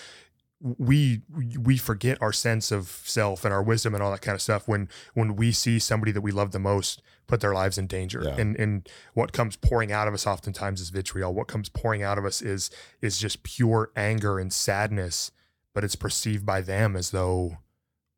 we 0.61 1.20
we 1.62 1.76
forget 1.76 2.18
our 2.22 2.32
sense 2.32 2.72
of 2.72 2.88
self 3.04 3.44
and 3.44 3.52
our 3.52 3.62
wisdom 3.62 3.94
and 3.94 4.02
all 4.02 4.11
that 4.11 4.22
kind 4.22 4.35
of 4.35 4.40
stuff 4.40 4.66
when 4.66 4.88
when 5.12 5.37
we 5.37 5.52
see 5.52 5.78
somebody 5.78 6.11
that 6.11 6.22
we 6.22 6.32
love 6.32 6.50
the 6.50 6.59
most 6.59 7.02
put 7.26 7.40
their 7.40 7.52
lives 7.52 7.76
in 7.76 7.87
danger 7.87 8.22
yeah. 8.24 8.35
and 8.38 8.56
and 8.56 8.88
what 9.12 9.32
comes 9.32 9.56
pouring 9.56 9.92
out 9.92 10.09
of 10.09 10.14
us 10.14 10.26
oftentimes 10.26 10.80
is 10.80 10.88
vitriol 10.88 11.35
what 11.35 11.46
comes 11.46 11.68
pouring 11.68 12.02
out 12.02 12.16
of 12.16 12.24
us 12.24 12.40
is 12.40 12.70
is 13.02 13.18
just 13.18 13.42
pure 13.42 13.90
anger 13.96 14.38
and 14.38 14.50
sadness 14.50 15.30
but 15.74 15.85
it's 15.85 15.96
perceived 15.96 16.46
by 16.46 16.62
them 16.62 16.96
as 16.96 17.11
though 17.11 17.59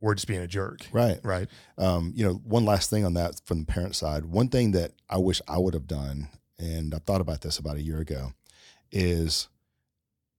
we're 0.00 0.14
just 0.14 0.28
being 0.28 0.40
a 0.40 0.46
jerk. 0.46 0.86
Right. 0.92 1.18
Right. 1.22 1.48
Um, 1.76 2.12
you 2.14 2.24
know, 2.24 2.34
one 2.34 2.64
last 2.64 2.90
thing 2.90 3.04
on 3.04 3.14
that 3.14 3.40
from 3.44 3.60
the 3.60 3.66
parent 3.66 3.96
side. 3.96 4.24
One 4.24 4.48
thing 4.48 4.72
that 4.72 4.92
I 5.08 5.18
wish 5.18 5.40
I 5.48 5.58
would 5.58 5.74
have 5.74 5.86
done, 5.86 6.28
and 6.58 6.94
I 6.94 6.98
thought 6.98 7.20
about 7.20 7.40
this 7.40 7.58
about 7.58 7.76
a 7.76 7.82
year 7.82 7.98
ago, 7.98 8.32
is 8.92 9.48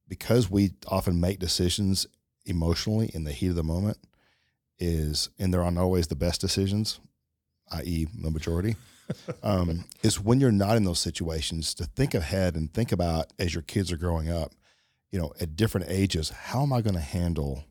because 0.07 0.49
we 0.49 0.71
often 0.87 1.19
make 1.19 1.39
decisions 1.39 2.07
emotionally 2.45 3.11
in 3.13 3.25
the 3.25 3.31
heat 3.31 3.49
of 3.49 3.55
the 3.55 3.63
moment, 3.63 3.97
is 4.79 5.29
and 5.37 5.53
they're 5.53 5.69
not 5.69 5.81
always 5.81 6.07
the 6.07 6.15
best 6.15 6.41
decisions, 6.41 6.99
i.e., 7.71 8.07
the 8.17 8.31
majority. 8.31 8.75
um, 9.43 9.85
is 10.03 10.19
when 10.19 10.39
you're 10.39 10.51
not 10.51 10.77
in 10.77 10.83
those 10.83 10.99
situations 10.99 11.73
to 11.73 11.83
think 11.83 12.13
ahead 12.13 12.55
and 12.55 12.73
think 12.73 12.91
about 12.91 13.33
as 13.39 13.53
your 13.53 13.63
kids 13.63 13.91
are 13.91 13.97
growing 13.97 14.29
up, 14.29 14.53
you 15.11 15.19
know, 15.19 15.33
at 15.41 15.55
different 15.55 15.87
ages, 15.89 16.29
how 16.29 16.61
am 16.61 16.71
I 16.71 16.81
going 16.81 16.95
to 16.95 17.01
handle 17.01 17.65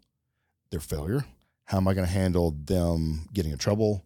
their 0.70 0.80
failure? 0.80 1.24
How 1.68 1.76
am 1.76 1.86
I 1.86 1.92
going 1.92 2.06
to 2.06 2.12
handle 2.12 2.56
them 2.64 3.28
getting 3.34 3.52
in 3.52 3.58
trouble? 3.58 4.02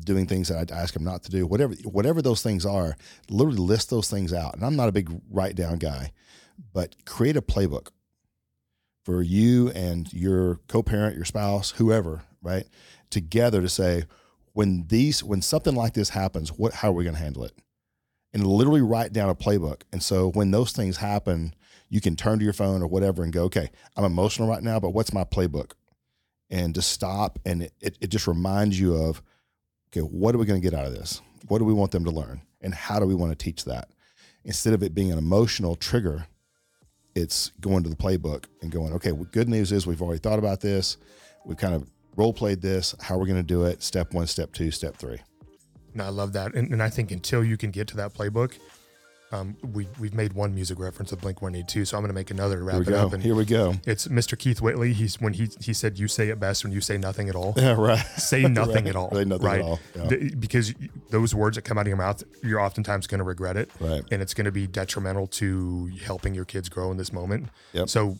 Doing 0.00 0.26
things 0.26 0.48
that 0.48 0.72
I 0.72 0.74
ask 0.74 0.94
them 0.94 1.04
not 1.04 1.22
to 1.24 1.30
do, 1.30 1.46
whatever 1.46 1.74
whatever 1.84 2.22
those 2.22 2.40
things 2.42 2.64
are, 2.64 2.96
literally 3.28 3.58
list 3.58 3.90
those 3.90 4.08
things 4.08 4.32
out. 4.32 4.54
And 4.54 4.64
I'm 4.64 4.74
not 4.74 4.88
a 4.88 4.92
big 4.92 5.10
write 5.30 5.54
down 5.54 5.76
guy, 5.76 6.12
but 6.72 6.96
create 7.04 7.36
a 7.36 7.42
playbook 7.42 7.88
for 9.04 9.20
you 9.20 9.68
and 9.72 10.10
your 10.14 10.60
co-parent, 10.66 11.14
your 11.14 11.26
spouse, 11.26 11.72
whoever, 11.72 12.22
right, 12.40 12.64
together 13.10 13.60
to 13.60 13.68
say 13.68 14.04
when 14.54 14.86
these 14.88 15.22
when 15.22 15.42
something 15.42 15.74
like 15.74 15.92
this 15.92 16.08
happens, 16.08 16.48
what 16.48 16.72
how 16.72 16.88
are 16.88 16.94
we 16.94 17.04
going 17.04 17.16
to 17.16 17.22
handle 17.22 17.44
it? 17.44 17.52
And 18.32 18.46
literally 18.46 18.80
write 18.80 19.12
down 19.12 19.28
a 19.28 19.34
playbook. 19.34 19.82
And 19.92 20.02
so 20.02 20.30
when 20.30 20.52
those 20.52 20.72
things 20.72 20.96
happen, 20.96 21.54
you 21.90 22.00
can 22.00 22.16
turn 22.16 22.38
to 22.38 22.44
your 22.44 22.54
phone 22.54 22.82
or 22.82 22.86
whatever 22.86 23.22
and 23.22 23.30
go, 23.30 23.42
okay, 23.44 23.68
I'm 23.94 24.04
emotional 24.04 24.48
right 24.48 24.62
now, 24.62 24.80
but 24.80 24.94
what's 24.94 25.12
my 25.12 25.24
playbook? 25.24 25.72
And 26.50 26.74
to 26.74 26.82
stop 26.82 27.38
and 27.44 27.62
it, 27.62 27.98
it, 28.00 28.08
just 28.08 28.26
reminds 28.26 28.78
you 28.78 28.94
of 28.94 29.22
okay 29.88 30.00
what 30.00 30.34
are 30.34 30.38
we 30.38 30.46
going 30.46 30.60
to 30.60 30.70
get 30.70 30.78
out 30.78 30.86
of 30.86 30.94
this? 30.94 31.20
What 31.48 31.58
do 31.58 31.64
we 31.64 31.74
want 31.74 31.90
them 31.90 32.04
to 32.04 32.10
learn? 32.10 32.42
And 32.60 32.74
how 32.74 32.98
do 32.98 33.06
we 33.06 33.14
want 33.14 33.36
to 33.36 33.44
teach 33.44 33.64
that? 33.64 33.88
Instead 34.44 34.72
of 34.74 34.82
it 34.82 34.94
being 34.94 35.12
an 35.12 35.18
emotional 35.18 35.76
trigger 35.76 36.26
it's 37.16 37.50
going 37.62 37.82
to 37.82 37.88
the 37.88 37.96
playbook 37.96 38.44
and 38.60 38.70
going 38.70 38.92
okay 38.92 39.10
well, 39.10 39.26
good 39.32 39.48
news 39.48 39.72
is 39.72 39.86
we've 39.86 40.02
already 40.02 40.20
thought 40.20 40.38
about 40.38 40.60
this. 40.60 40.98
We've 41.44 41.56
kind 41.56 41.74
of 41.74 41.88
role 42.16 42.32
played 42.32 42.60
this, 42.60 42.94
how 43.00 43.16
we're 43.18 43.26
going 43.26 43.38
to 43.38 43.42
do 43.42 43.64
it, 43.64 43.82
step 43.82 44.12
one, 44.12 44.26
step 44.26 44.52
two, 44.52 44.70
step 44.70 44.96
three. 44.96 45.18
No, 45.94 46.04
I 46.04 46.08
love 46.10 46.34
that, 46.34 46.54
and, 46.54 46.70
and 46.72 46.82
I 46.82 46.90
think 46.90 47.10
until 47.10 47.42
you 47.42 47.56
can 47.56 47.70
get 47.70 47.88
to 47.88 47.96
that 47.96 48.12
playbook, 48.12 48.58
um, 49.32 49.56
we 49.72 49.88
we've 49.98 50.14
made 50.14 50.32
one 50.34 50.54
music 50.54 50.78
reference 50.78 51.10
of 51.12 51.20
Blink 51.20 51.42
One 51.42 51.54
Eighty 51.54 51.64
Two, 51.66 51.84
so 51.84 51.96
I'm 51.96 52.02
going 52.02 52.10
to 52.10 52.14
make 52.14 52.30
another 52.30 52.58
to 52.58 52.62
wrap 52.62 52.80
it 52.82 52.86
go. 52.88 53.06
up. 53.06 53.12
And 53.12 53.22
Here 53.22 53.34
we 53.34 53.44
go. 53.44 53.74
it's 53.84 54.06
Mr. 54.08 54.38
Keith 54.38 54.60
Whitley. 54.60 54.92
He's 54.92 55.20
when 55.20 55.32
he 55.32 55.48
he 55.60 55.72
said, 55.72 55.98
"You 55.98 56.06
say 56.08 56.28
it 56.28 56.38
best 56.38 56.62
when 56.64 56.72
you 56.72 56.80
say 56.80 56.96
nothing 56.96 57.28
at 57.28 57.34
all." 57.34 57.54
Yeah, 57.66 57.72
right. 57.72 57.98
Say 58.16 58.42
nothing 58.48 58.84
Right. 58.84 58.86
at 58.86 58.96
all. 58.96 59.10
Say 59.12 59.24
nothing 59.24 59.46
at 59.48 59.60
all. 59.62 59.80
Yeah. 59.96 60.08
Th- 60.08 60.40
because 60.40 60.72
those 61.10 61.34
words 61.34 61.56
that 61.56 61.62
come 61.62 61.76
out 61.78 61.82
of 61.82 61.88
your 61.88 61.96
mouth, 61.96 62.22
you're 62.42 62.60
oftentimes 62.60 63.06
going 63.08 63.18
to 63.18 63.24
regret 63.24 63.56
it, 63.56 63.68
Right. 63.80 64.02
and 64.12 64.22
it's 64.22 64.32
going 64.34 64.44
to 64.44 64.52
be 64.52 64.66
detrimental 64.68 65.26
to 65.28 65.90
helping 66.04 66.34
your 66.34 66.44
kids 66.44 66.68
grow 66.68 66.90
in 66.92 66.96
this 66.96 67.12
moment. 67.12 67.48
Yep. 67.72 67.88
So, 67.88 68.16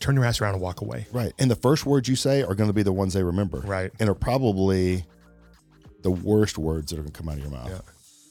turn 0.00 0.14
your 0.14 0.24
ass 0.24 0.40
around 0.40 0.54
and 0.54 0.62
walk 0.62 0.80
away. 0.80 1.06
Right. 1.12 1.32
And 1.38 1.50
the 1.50 1.56
first 1.56 1.84
words 1.84 2.08
you 2.08 2.16
say 2.16 2.42
are 2.42 2.54
going 2.54 2.68
to 2.70 2.74
be 2.74 2.82
the 2.82 2.92
ones 2.92 3.12
they 3.12 3.22
remember. 3.22 3.58
Right. 3.60 3.90
And 4.00 4.08
are 4.08 4.14
probably 4.14 5.04
the 6.02 6.10
worst 6.10 6.56
words 6.56 6.90
that 6.90 6.98
are 6.98 7.02
going 7.02 7.12
to 7.12 7.18
come 7.18 7.28
out 7.28 7.34
of 7.36 7.40
your 7.42 7.50
mouth. 7.50 7.68
Yeah. 7.70 7.80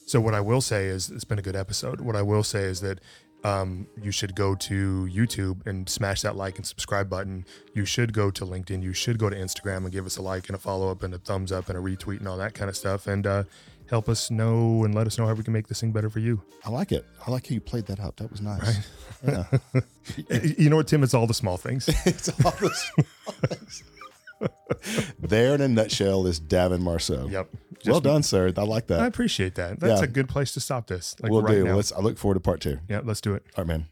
So 0.08 0.22
what 0.22 0.32
I 0.32 0.40
will 0.40 0.62
say 0.62 0.86
is 0.86 1.10
it's 1.10 1.24
been 1.24 1.38
a 1.38 1.42
good 1.42 1.54
episode. 1.54 2.00
What 2.00 2.16
I 2.16 2.22
will 2.22 2.42
say 2.42 2.62
is 2.62 2.80
that 2.80 3.00
um, 3.44 3.86
you 4.00 4.10
should 4.10 4.34
go 4.34 4.54
to 4.54 5.06
YouTube 5.12 5.66
and 5.66 5.86
smash 5.86 6.22
that 6.22 6.34
like 6.34 6.56
and 6.56 6.64
subscribe 6.64 7.10
button. 7.10 7.44
You 7.74 7.84
should 7.84 8.14
go 8.14 8.30
to 8.30 8.46
LinkedIn. 8.46 8.82
You 8.82 8.94
should 8.94 9.18
go 9.18 9.28
to 9.28 9.36
Instagram 9.36 9.84
and 9.84 9.92
give 9.92 10.06
us 10.06 10.16
a 10.16 10.22
like 10.22 10.48
and 10.48 10.56
a 10.56 10.58
follow 10.58 10.90
up 10.90 11.02
and 11.02 11.12
a 11.12 11.18
thumbs 11.18 11.52
up 11.52 11.68
and 11.68 11.76
a 11.76 11.82
retweet 11.82 12.20
and 12.20 12.26
all 12.26 12.38
that 12.38 12.54
kind 12.54 12.70
of 12.70 12.76
stuff. 12.78 13.06
And 13.06 13.26
uh, 13.26 13.44
help 13.90 14.08
us 14.08 14.30
know 14.30 14.82
and 14.82 14.94
let 14.94 15.06
us 15.06 15.18
know 15.18 15.26
how 15.26 15.34
we 15.34 15.44
can 15.44 15.52
make 15.52 15.68
this 15.68 15.82
thing 15.82 15.92
better 15.92 16.08
for 16.08 16.20
you. 16.20 16.40
I 16.64 16.70
like 16.70 16.90
it. 16.90 17.04
I 17.26 17.30
like 17.30 17.48
how 17.48 17.52
you 17.52 17.60
played 17.60 17.84
that 17.88 18.00
up. 18.00 18.16
That 18.16 18.30
was 18.30 18.40
nice. 18.40 18.88
Yeah. 19.26 19.44
You 20.30 20.70
know 20.70 20.76
what, 20.76 20.88
Tim? 20.88 21.02
It's 21.02 21.12
all 21.12 21.26
the 21.26 21.34
small 21.34 21.58
things. 21.58 21.86
it's 22.06 22.30
all 22.42 22.50
the 22.52 22.70
small 22.70 23.34
things. 23.46 23.82
There 25.18 25.54
in 25.54 25.60
a 25.60 25.68
nutshell 25.68 26.26
is 26.26 26.40
Davin 26.40 26.80
Marceau. 26.80 27.28
yep. 27.28 27.48
well 27.86 28.00
done, 28.00 28.22
sir. 28.22 28.52
I 28.56 28.62
like 28.62 28.86
that. 28.88 29.00
I 29.00 29.06
appreciate 29.06 29.54
that. 29.56 29.80
That's 29.80 30.00
Yeah. 30.00 30.04
a 30.04 30.08
good 30.10 30.28
place 30.28 30.52
to 30.52 30.60
stop 30.60 30.86
this. 30.86 31.16
Like 31.20 31.32
we'll 31.32 31.42
right 31.42 31.52
do. 31.52 31.64
now. 31.64 31.76
Let's. 31.76 31.92
I 31.92 32.00
look 32.00 32.18
forward 32.18 32.34
to 32.34 32.40
part 32.40 32.60
two. 32.60 32.78
yeah, 32.88 33.00
let's 33.04 33.20
do 33.20 33.34
it. 33.34 33.44
All 33.56 33.64
right, 33.64 33.68
man. 33.68 33.86